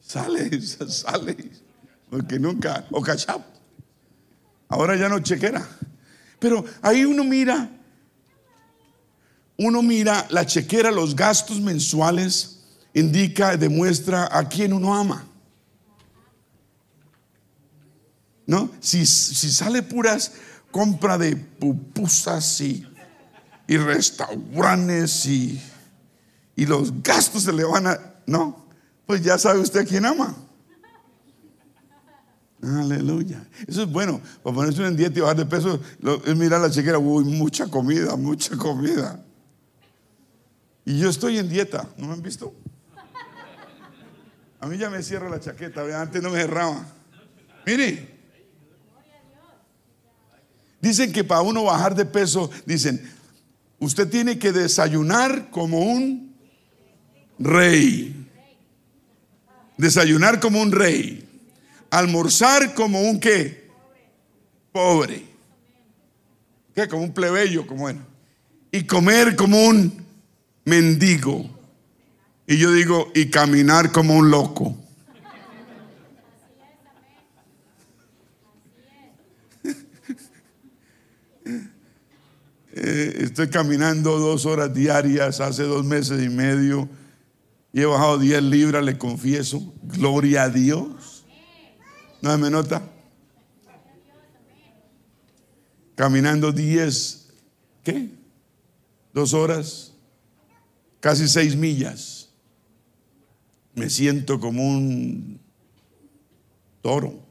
[0.00, 1.36] sale, sale,
[2.10, 3.42] porque nunca, o cachap.
[4.68, 5.66] Ahora ya no chequera.
[6.38, 7.70] Pero ahí uno mira,
[9.56, 12.60] uno mira la chequera, los gastos mensuales,
[12.94, 15.26] indica, demuestra a quién uno ama.
[18.46, 18.70] ¿no?
[18.80, 20.32] Si, si sale puras
[20.70, 22.86] compra de pupusas y,
[23.66, 25.60] y restaurantes y,
[26.54, 27.98] y los gastos se le van a...
[28.26, 28.66] No,
[29.06, 30.34] pues ya sabe usted quién ama.
[32.62, 33.46] Aleluya.
[33.66, 34.20] Eso es bueno.
[34.42, 35.80] Para ponerse en dieta y bajar de peso,
[36.24, 39.22] es mirar la chequera, uy, mucha comida, mucha comida.
[40.84, 42.54] Y yo estoy en dieta, ¿no me han visto?
[44.60, 46.84] A mí ya me cierra la chaqueta, antes no me cerraba.
[47.66, 48.16] Mire,
[50.80, 53.15] dicen que para uno bajar de peso, dicen,
[53.78, 56.34] usted tiene que desayunar como un
[57.38, 58.14] rey.
[59.76, 61.28] Desayunar como un rey.
[61.90, 63.70] Almorzar como un qué?
[64.72, 65.24] Pobre.
[66.74, 66.88] ¿Qué?
[66.88, 68.06] Como un plebeyo, como bueno.
[68.70, 70.04] Y comer como un
[70.64, 71.48] mendigo.
[72.46, 74.76] Y yo digo, y caminar como un loco.
[82.78, 86.86] Eh, estoy caminando dos horas diarias hace dos meses y medio
[87.72, 89.72] y he bajado 10 libras, le confieso.
[89.82, 91.24] Gloria a Dios.
[92.20, 92.82] ¿No me nota?
[95.94, 97.28] Caminando 10,
[97.82, 98.10] ¿qué?
[99.14, 99.94] Dos horas,
[101.00, 102.28] casi seis millas.
[103.74, 105.40] Me siento como un
[106.82, 107.24] toro.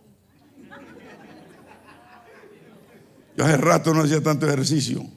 [3.38, 5.08] Yo hace rato no hacía tanto ejercicio.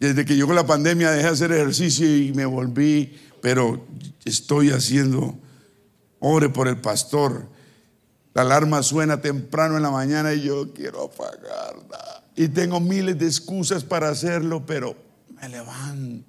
[0.00, 3.84] Desde que llegó la pandemia dejé de hacer ejercicio y me volví, pero
[4.24, 5.38] estoy haciendo,
[6.20, 7.48] ore por el pastor.
[8.34, 12.22] La alarma suena temprano en la mañana y yo quiero apagarla.
[12.36, 14.94] Y tengo miles de excusas para hacerlo, pero
[15.40, 16.24] me levanto.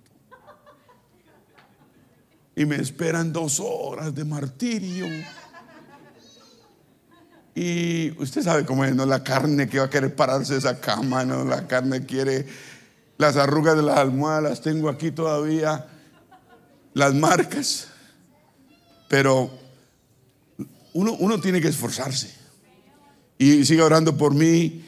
[2.55, 5.05] Y me esperan dos horas de martirio.
[7.53, 9.05] Y usted sabe cómo es, ¿no?
[9.05, 11.45] La carne que va a querer pararse de esa cama, ¿no?
[11.45, 12.47] La carne quiere
[13.19, 15.85] las arrugas de las almohadas las tengo aquí todavía,
[16.93, 17.89] las marcas,
[19.09, 19.51] pero
[20.93, 22.33] uno, uno tiene que esforzarse.
[23.37, 24.85] Y siga orando por mí.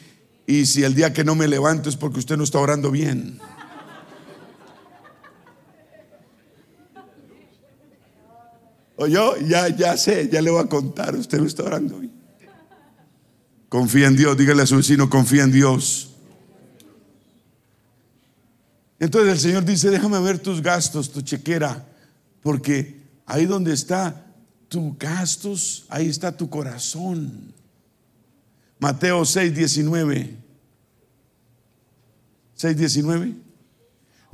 [0.47, 3.37] Y si el día que no me levanto es porque usted no está orando bien.
[8.95, 12.13] O yo ya, ya sé, ya le voy a contar, usted no está orando bien.
[13.67, 16.10] Confía en Dios, dígale a su vecino, confía en Dios.
[19.01, 21.87] Entonces el Señor dice, déjame ver tus gastos, tu chequera,
[22.39, 24.27] porque ahí donde está
[24.67, 27.51] tus gastos, ahí está tu corazón.
[28.77, 30.35] Mateo 6, 19.
[32.53, 33.33] 6, 19.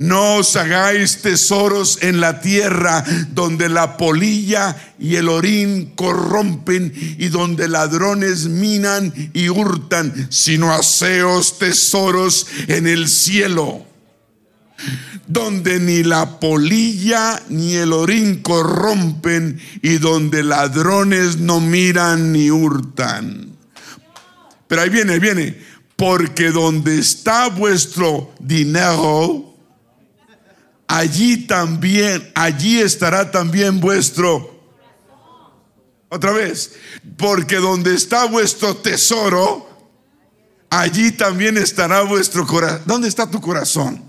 [0.00, 7.28] No os hagáis tesoros en la tierra donde la polilla y el orín corrompen y
[7.28, 13.87] donde ladrones minan y hurtan, sino haceos tesoros en el cielo
[15.26, 23.56] donde ni la polilla ni el orín corrompen y donde ladrones no miran ni hurtan.
[24.66, 25.58] Pero ahí viene, viene,
[25.96, 29.54] porque donde está vuestro dinero,
[30.86, 34.56] allí también, allí estará también vuestro.
[36.10, 36.72] Otra vez,
[37.16, 39.68] porque donde está vuestro tesoro,
[40.70, 42.82] allí también estará vuestro corazón.
[42.86, 44.07] ¿Dónde está tu corazón?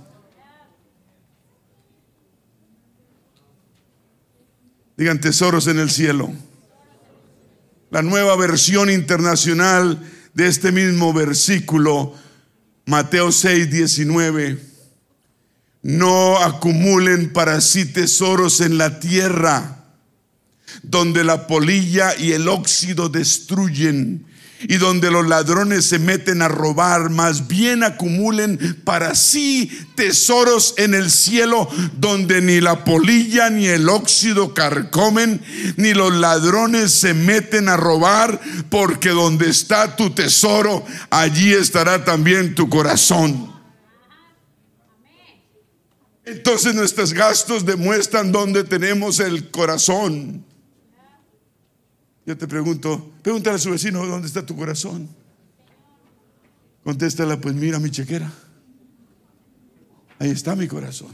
[4.99, 6.29] Digan tesoros en el cielo.
[7.89, 12.15] La nueva versión internacional de este mismo versículo,
[12.85, 14.59] Mateo 6, 19.
[15.83, 19.85] No acumulen para sí tesoros en la tierra,
[20.83, 24.25] donde la polilla y el óxido destruyen
[24.61, 30.93] y donde los ladrones se meten a robar, más bien acumulen para sí tesoros en
[30.93, 35.41] el cielo, donde ni la polilla ni el óxido carcomen,
[35.77, 38.39] ni los ladrones se meten a robar,
[38.69, 43.53] porque donde está tu tesoro, allí estará también tu corazón.
[46.25, 50.45] Entonces nuestros gastos demuestran dónde tenemos el corazón.
[52.29, 55.09] Yo te pregunto, pregúntale a su vecino, ¿dónde está tu corazón?
[56.83, 58.31] Contéstala, pues mira mi chequera.
[60.19, 61.09] Ahí está mi corazón.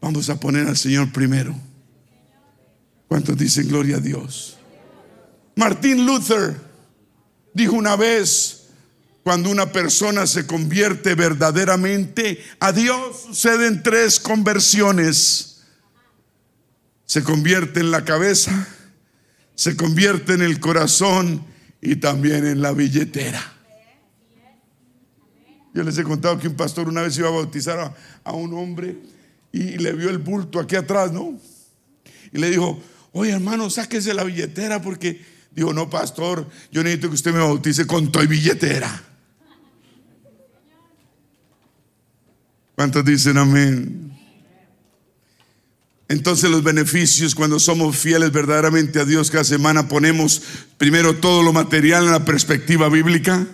[0.00, 1.56] Vamos a poner al Señor primero.
[3.08, 4.56] ¿Cuántos dicen gloria a Dios?
[5.56, 6.56] Martín Luther
[7.52, 8.68] dijo una vez,
[9.24, 15.49] cuando una persona se convierte verdaderamente a Dios, suceden tres conversiones
[17.10, 18.68] se convierte en la cabeza,
[19.56, 21.44] se convierte en el corazón
[21.82, 23.42] y también en la billetera.
[25.74, 28.96] Yo les he contado que un pastor una vez iba a bautizar a, un hombre
[29.50, 31.36] y le vio el bulto aquí atrás, ¿no?
[32.32, 32.80] Y le dijo,
[33.10, 37.88] oye hermano, sáquese la billetera porque, dijo, no, pastor, yo necesito que usted me bautice
[37.88, 39.02] con toy billetera.
[42.76, 44.19] ¿Cuántos dicen amén?
[46.10, 50.42] Entonces los beneficios cuando somos fieles verdaderamente a Dios cada semana ponemos
[50.76, 53.46] primero todo lo material en la perspectiva bíblica.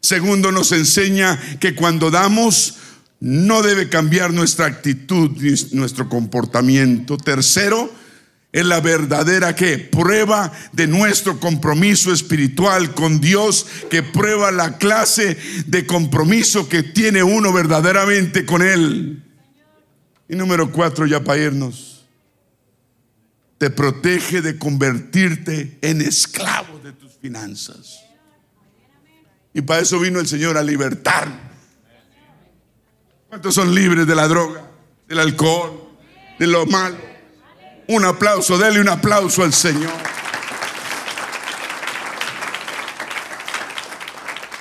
[0.00, 2.76] Segundo nos enseña que cuando damos
[3.20, 7.18] no debe cambiar nuestra actitud ni nuestro comportamiento.
[7.18, 7.92] Tercero,
[8.50, 15.36] es la verdadera que prueba de nuestro compromiso espiritual con Dios, que prueba la clase
[15.66, 19.22] de compromiso que tiene uno verdaderamente con Él.
[20.30, 22.04] Y número cuatro, ya para irnos,
[23.58, 28.04] te protege de convertirte en esclavo de tus finanzas.
[29.52, 31.26] Y para eso vino el Señor a libertar.
[33.28, 34.70] ¿Cuántos son libres de la droga,
[35.08, 35.98] del alcohol,
[36.38, 36.96] de lo malo?
[37.88, 39.92] Un aplauso, dele un aplauso al Señor.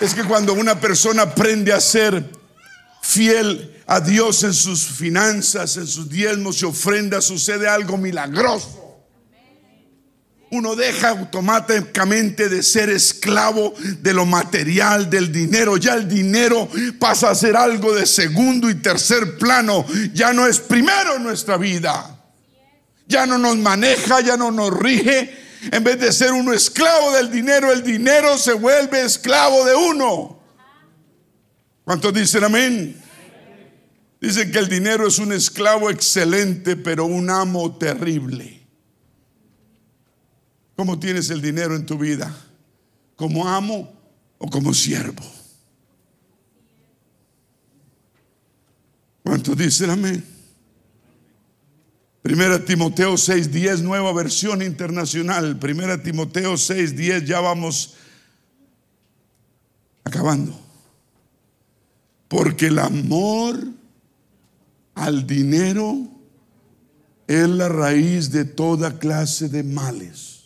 [0.02, 2.39] Es que cuando una persona aprende a ser
[3.10, 8.76] fiel a Dios en sus finanzas, en sus diezmos y ofrendas, sucede algo milagroso.
[10.52, 15.78] Uno deja automáticamente de ser esclavo de lo material, del dinero.
[15.78, 19.86] Ya el dinero pasa a ser algo de segundo y tercer plano.
[20.14, 22.16] Ya no es primero en nuestra vida.
[23.08, 25.36] Ya no nos maneja, ya no nos rige.
[25.72, 30.39] En vez de ser uno esclavo del dinero, el dinero se vuelve esclavo de uno.
[31.90, 32.96] ¿Cuántos dicen amén?
[34.22, 38.62] Dicen que el dinero es un esclavo excelente, pero un amo terrible.
[40.76, 42.32] ¿Cómo tienes el dinero en tu vida?
[43.16, 43.92] ¿Como amo
[44.38, 45.24] o como siervo?
[49.24, 50.24] ¿Cuántos dicen amén?
[52.22, 55.58] Primera Timoteo 6:10, nueva versión internacional.
[55.58, 57.96] Primera Timoteo 6:10, ya vamos
[60.04, 60.69] acabando.
[62.30, 63.60] Porque el amor
[64.96, 66.08] al dinero
[67.28, 70.40] es la raíz de toda clase de males.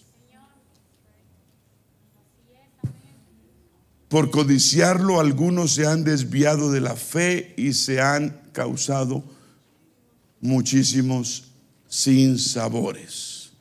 [4.09, 9.23] Por codiciarlo algunos se han desviado de la fe y se han causado
[10.39, 11.45] muchísimos
[11.87, 13.51] sinsabores.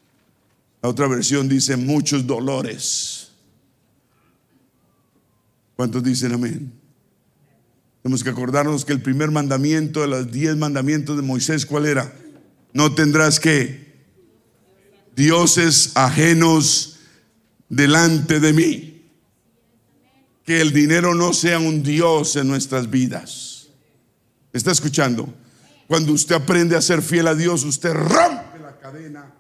[0.83, 3.29] La otra versión dice muchos dolores.
[5.77, 6.82] ¿Cuántos dicen amén?
[8.03, 12.13] Tenemos que acordarnos que el primer mandamiento de los diez mandamientos de Moisés, ¿cuál era?
[12.73, 13.93] No tendrás que
[15.15, 16.99] dioses ajenos
[17.69, 18.89] delante de mí.
[20.45, 23.69] Que el dinero no sea un dios en nuestras vidas.
[24.53, 25.33] ¿Está escuchando?
[25.87, 29.33] Cuando usted aprende a ser fiel a Dios, usted rompe la cadena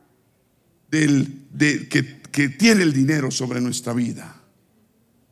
[0.88, 4.40] del, de, que, que tiene el dinero sobre nuestra vida.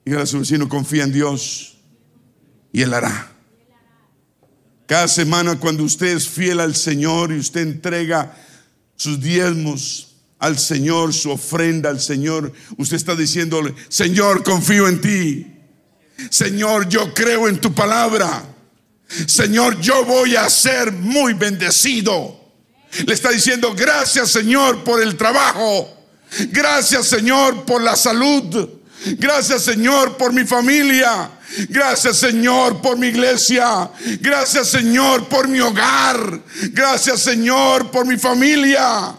[0.04, 1.69] Dígale a su vecino, confía en Dios
[2.72, 3.32] y Él hará.
[4.86, 8.36] Cada semana cuando usted es fiel al Señor y usted entrega
[8.96, 15.46] sus diezmos al Señor, su ofrenda al Señor, usted está diciéndole, Señor, confío en ti.
[16.30, 18.42] Señor, yo creo en tu palabra.
[19.26, 22.40] Señor, yo voy a ser muy bendecido.
[23.06, 25.88] Le está diciendo, gracias Señor por el trabajo.
[26.50, 28.79] Gracias Señor por la salud.
[29.04, 31.30] Gracias Señor por mi familia.
[31.68, 33.90] Gracias Señor por mi iglesia.
[34.20, 36.40] Gracias Señor por mi hogar.
[36.72, 39.14] Gracias Señor por mi familia.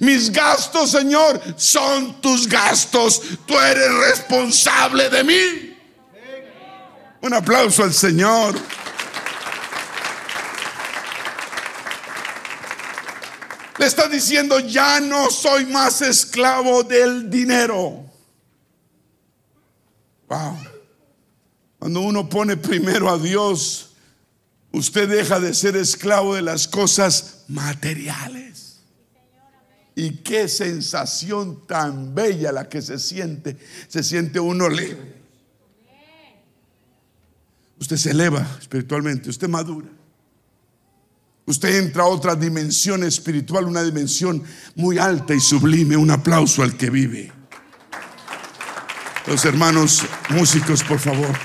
[0.00, 3.22] Mis gastos, Señor, son tus gastos.
[3.46, 5.76] Tú eres responsable de mí.
[7.20, 8.54] Un aplauso al Señor.
[13.78, 18.05] Le está diciendo, ya no soy más esclavo del dinero.
[20.28, 20.58] Wow.
[21.78, 23.94] Cuando uno pone primero a Dios,
[24.72, 28.80] usted deja de ser esclavo de las cosas materiales.
[29.94, 33.56] Y qué sensación tan bella la que se siente.
[33.88, 35.16] Se siente uno libre.
[37.78, 39.88] Usted se eleva espiritualmente, usted madura.
[41.46, 44.42] Usted entra a otra dimensión espiritual, una dimensión
[44.74, 45.96] muy alta y sublime.
[45.96, 47.32] Un aplauso al que vive.
[49.26, 51.36] Los hermanos músicos, por favor.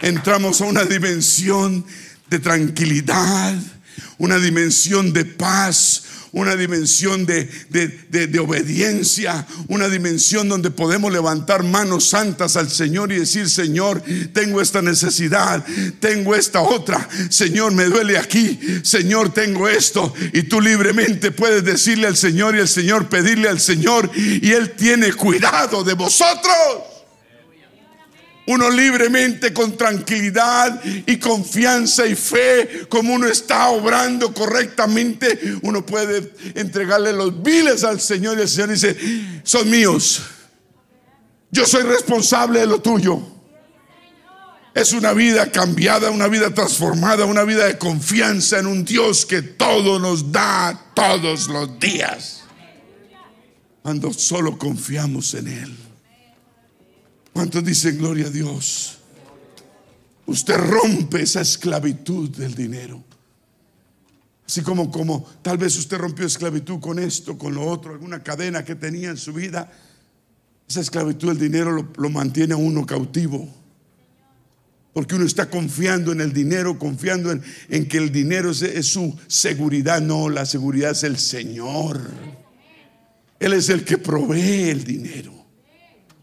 [0.00, 1.84] Entramos a una dimensión
[2.28, 3.54] de tranquilidad,
[4.18, 12.08] una dimensión de paz, una dimensión de, de, obediencia, una dimensión donde podemos levantar manos
[12.08, 14.02] santas al Señor y decir, Señor,
[14.32, 15.64] tengo esta necesidad,
[15.98, 22.06] tengo esta otra, Señor, me duele aquí, Señor, tengo esto, y tú libremente puedes decirle
[22.06, 26.89] al Señor y el Señor pedirle al Señor, y Él tiene cuidado de vosotros
[28.50, 36.32] uno libremente, con tranquilidad y confianza y fe, como uno está obrando correctamente, uno puede
[36.54, 38.96] entregarle los viles al Señor y el Señor dice,
[39.44, 40.22] son míos,
[41.50, 43.20] yo soy responsable de lo tuyo.
[44.74, 49.42] Es una vida cambiada, una vida transformada, una vida de confianza en un Dios que
[49.42, 52.42] todo nos da todos los días.
[53.82, 55.89] Cuando solo confiamos en Él.
[57.40, 58.98] ¿Cuántos dicen gloria a Dios?
[60.26, 63.02] Usted rompe esa esclavitud del dinero.
[64.46, 68.62] Así como, como tal vez usted rompió esclavitud con esto, con lo otro, alguna cadena
[68.62, 69.72] que tenía en su vida.
[70.68, 73.48] Esa esclavitud del dinero lo, mantiene a uno cautivo.
[74.92, 80.02] Porque uno está confiando en el dinero, confiando en, que el dinero es su seguridad.
[80.02, 82.02] No, la seguridad es el Señor.
[83.38, 85.32] Él es el que provee el dinero.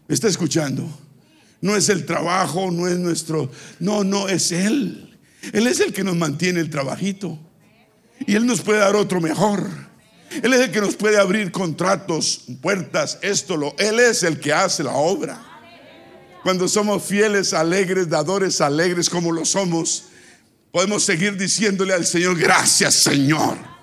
[0.06, 1.07] ¿Me está escuchando?
[1.60, 5.16] No es el trabajo, no es nuestro, no, no, es Él.
[5.52, 7.38] Él es el que nos mantiene el trabajito.
[8.26, 9.68] Y Él nos puede dar otro mejor.
[10.42, 13.74] Él es el que nos puede abrir contratos, puertas, esto, lo.
[13.78, 15.42] Él es el que hace la obra.
[16.42, 20.04] Cuando somos fieles, alegres, dadores, alegres como lo somos,
[20.70, 23.77] podemos seguir diciéndole al Señor, gracias Señor.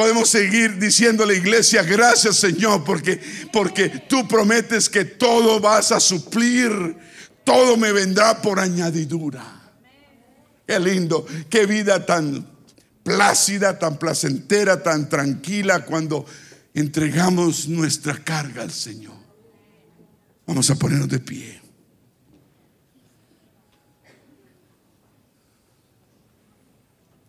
[0.00, 3.20] Podemos seguir diciendo a la iglesia, gracias Señor, porque,
[3.52, 6.96] porque tú prometes que todo vas a suplir,
[7.44, 9.44] todo me vendrá por añadidura.
[10.66, 12.48] Qué lindo, qué vida tan
[13.02, 16.24] plácida, tan placentera, tan tranquila cuando
[16.72, 19.18] entregamos nuestra carga al Señor.
[20.46, 21.60] Vamos a ponernos de pie.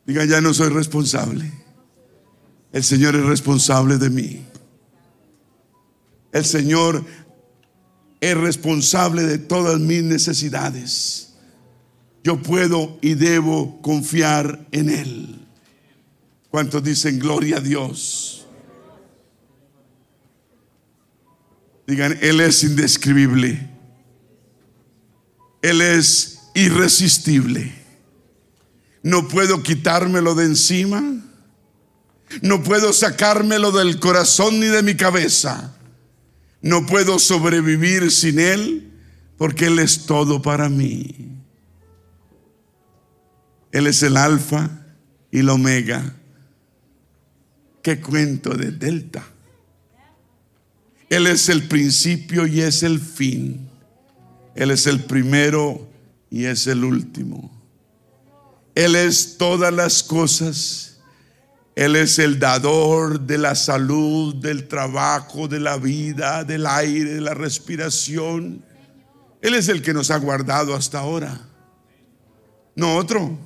[0.06, 1.61] Diga, ya no soy responsable.
[2.72, 4.46] El Señor es responsable de mí.
[6.32, 7.04] El Señor
[8.22, 11.34] es responsable de todas mis necesidades.
[12.24, 15.48] Yo puedo y debo confiar en Él.
[16.50, 18.46] ¿Cuántos dicen gloria a Dios?
[21.88, 23.70] Digan, Él es indescribible.
[25.62, 27.74] Él es irresistible.
[29.04, 31.31] No puedo quitármelo de encima
[32.42, 35.76] no puedo sacármelo del corazón ni de mi cabeza.
[36.62, 38.92] No puedo sobrevivir sin Él
[39.38, 41.32] porque Él es todo para mí.
[43.72, 44.70] Él es el alfa
[45.32, 46.16] y el omega.
[47.82, 49.24] ¿Qué cuento de Delta?
[51.10, 53.70] Él es el principio y es el fin.
[54.56, 55.90] Él es el primero
[56.30, 57.52] y es el último.
[58.76, 60.91] Él es todas las cosas
[61.76, 67.22] él es el dador de la salud, del trabajo, de la vida, del aire, de
[67.22, 68.64] la respiración.
[69.42, 71.40] Él es el que nos ha guardado hasta ahora.
[72.76, 73.38] No otro.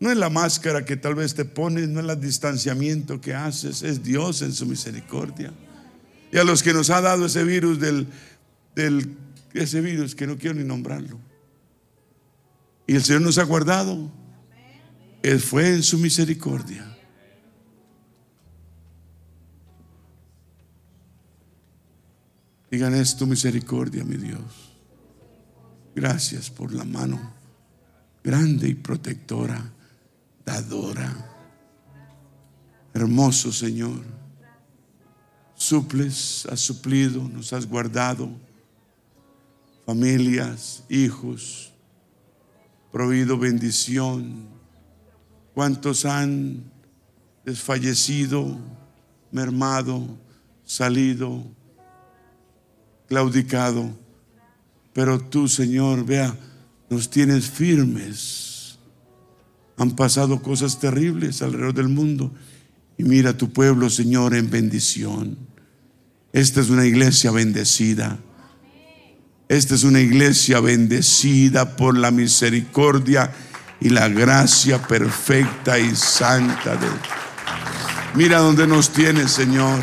[0.00, 3.82] No es la máscara que tal vez te pones, no es el distanciamiento que haces,
[3.82, 5.52] es Dios en su misericordia.
[6.32, 8.06] Y a los que nos ha dado ese virus del,
[8.74, 9.16] del
[9.54, 11.18] ese virus que no quiero ni nombrarlo.
[12.86, 14.10] Y el Señor nos ha guardado.
[15.28, 16.96] Él fue en su misericordia.
[22.70, 24.72] Digan, es tu misericordia, mi Dios.
[25.94, 27.20] Gracias por la mano
[28.24, 29.70] grande y protectora,
[30.46, 31.12] dadora.
[32.94, 34.02] Hermoso Señor.
[35.54, 38.30] Suples, has suplido, nos has guardado.
[39.84, 41.70] Familias, hijos,
[42.90, 44.57] prohibido bendición
[45.58, 46.62] ¿Cuántos han
[47.44, 48.60] desfallecido,
[49.32, 50.16] mermado,
[50.64, 51.44] salido,
[53.08, 53.90] claudicado?
[54.92, 56.32] Pero tú, Señor, vea,
[56.88, 58.78] nos tienes firmes.
[59.76, 62.32] Han pasado cosas terribles alrededor del mundo.
[62.96, 65.36] Y mira tu pueblo, Señor, en bendición.
[66.32, 68.16] Esta es una iglesia bendecida.
[69.48, 73.32] Esta es una iglesia bendecida por la misericordia
[73.80, 76.88] y la gracia perfecta y santa de
[78.14, 79.80] Mira donde nos tiene, Señor.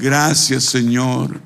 [0.00, 1.40] Gracias, Señor,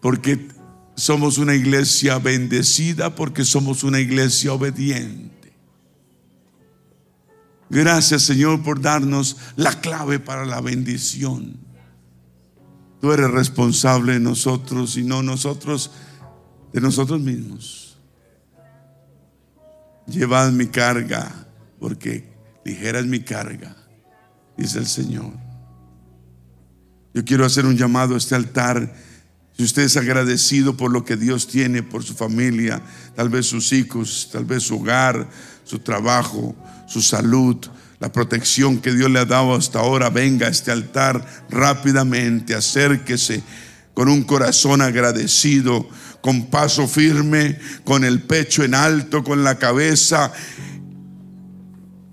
[0.00, 0.48] porque
[0.94, 5.32] somos una iglesia bendecida, porque somos una iglesia obediente.
[7.72, 11.56] Gracias Señor por darnos la clave para la bendición.
[13.00, 15.90] Tú eres responsable de nosotros y no nosotros
[16.74, 17.91] de nosotros mismos.
[20.06, 21.30] Llevad mi carga,
[21.78, 22.32] porque
[22.64, 23.76] ligera es mi carga,
[24.56, 25.32] dice el Señor.
[27.14, 28.94] Yo quiero hacer un llamado a este altar.
[29.56, 32.80] Si usted es agradecido por lo que Dios tiene, por su familia,
[33.14, 35.28] tal vez sus hijos, tal vez su hogar,
[35.64, 36.56] su trabajo,
[36.88, 37.58] su salud,
[38.00, 43.42] la protección que Dios le ha dado hasta ahora, venga a este altar rápidamente, acérquese
[43.94, 45.88] con un corazón agradecido,
[46.20, 50.32] con paso firme, con el pecho en alto, con la cabeza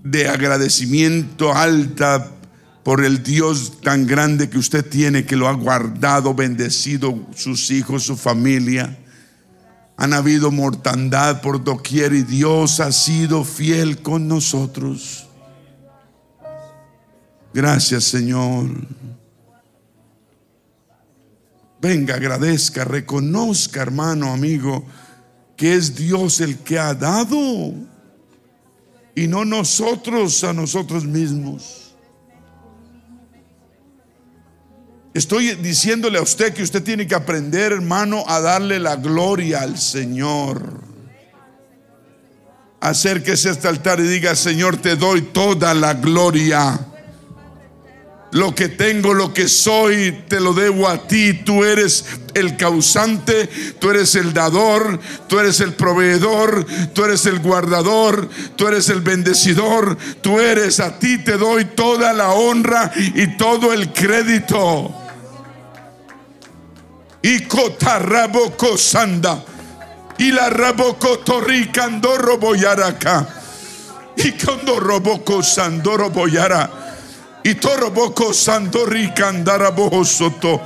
[0.04, 2.32] de agradecimiento alta
[2.84, 8.04] por el Dios tan grande que usted tiene, que lo ha guardado, bendecido sus hijos,
[8.04, 8.98] su familia.
[9.98, 15.28] Han habido mortandad por doquier y Dios ha sido fiel con nosotros.
[17.54, 18.70] Gracias Señor.
[21.82, 24.86] Venga, agradezca, reconozca, hermano, amigo,
[25.56, 27.74] que es Dios el que ha dado
[29.16, 31.96] y no nosotros a nosotros mismos.
[35.14, 39.78] Estoy diciéndole a usted que usted tiene que aprender, hermano, a darle la gloria al
[39.78, 40.84] Señor.
[42.80, 46.89] Acérquese a este altar y diga, Señor, te doy toda la gloria.
[48.32, 51.34] Lo que tengo, lo que soy, te lo debo a ti.
[51.34, 53.48] Tú eres el causante,
[53.80, 59.02] tú eres el dador, tú eres el proveedor, tú eres el guardador, tú eres el
[59.02, 64.94] bendecidor, tú eres, a ti te doy toda la honra y todo el crédito.
[67.24, 69.44] Y cotarraboko sanda.
[70.20, 73.28] Y la raboko torricandoro boyaraca.
[74.18, 76.89] Y cuando roboko sandoro boyara.
[77.44, 79.14] Y toro boco sandori
[80.04, 80.62] soto.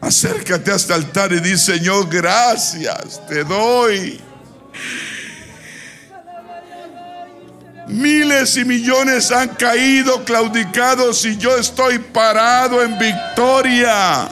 [0.00, 4.20] Acércate hasta el altar y di, Señor, gracias, te doy.
[7.88, 14.28] Miles y millones han caído claudicados y yo estoy parado en victoria.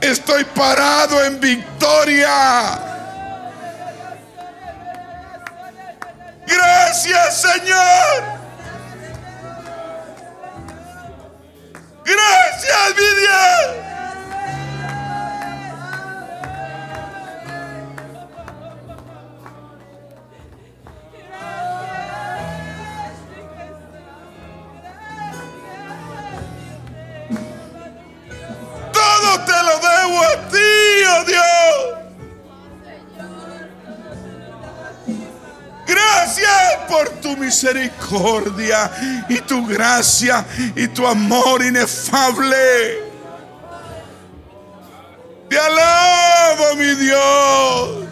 [0.00, 2.97] Estoy parado en victoria.
[6.48, 8.38] Gracias, Señor.
[12.04, 13.88] Gracias, mi Dios.
[28.92, 31.97] Todo te lo debo a ti, oh Dios.
[35.88, 38.90] Gracias por tu misericordia
[39.26, 40.44] y tu gracia
[40.76, 43.08] y tu amor inefable.
[45.48, 48.06] Te alabo, mi Dios.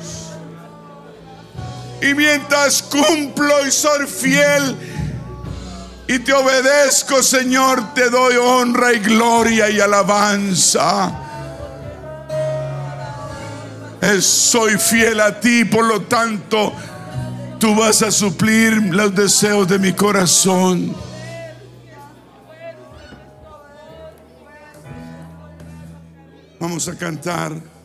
[2.01, 4.75] Y mientras cumplo y soy fiel
[6.09, 11.13] y te obedezco, Señor, te doy honra y gloria y alabanza.
[14.21, 16.73] Soy fiel a ti, por lo tanto,
[17.59, 20.95] Tú vas a suplir los deseos de mi corazón.
[26.61, 27.76] Vamos a cantar.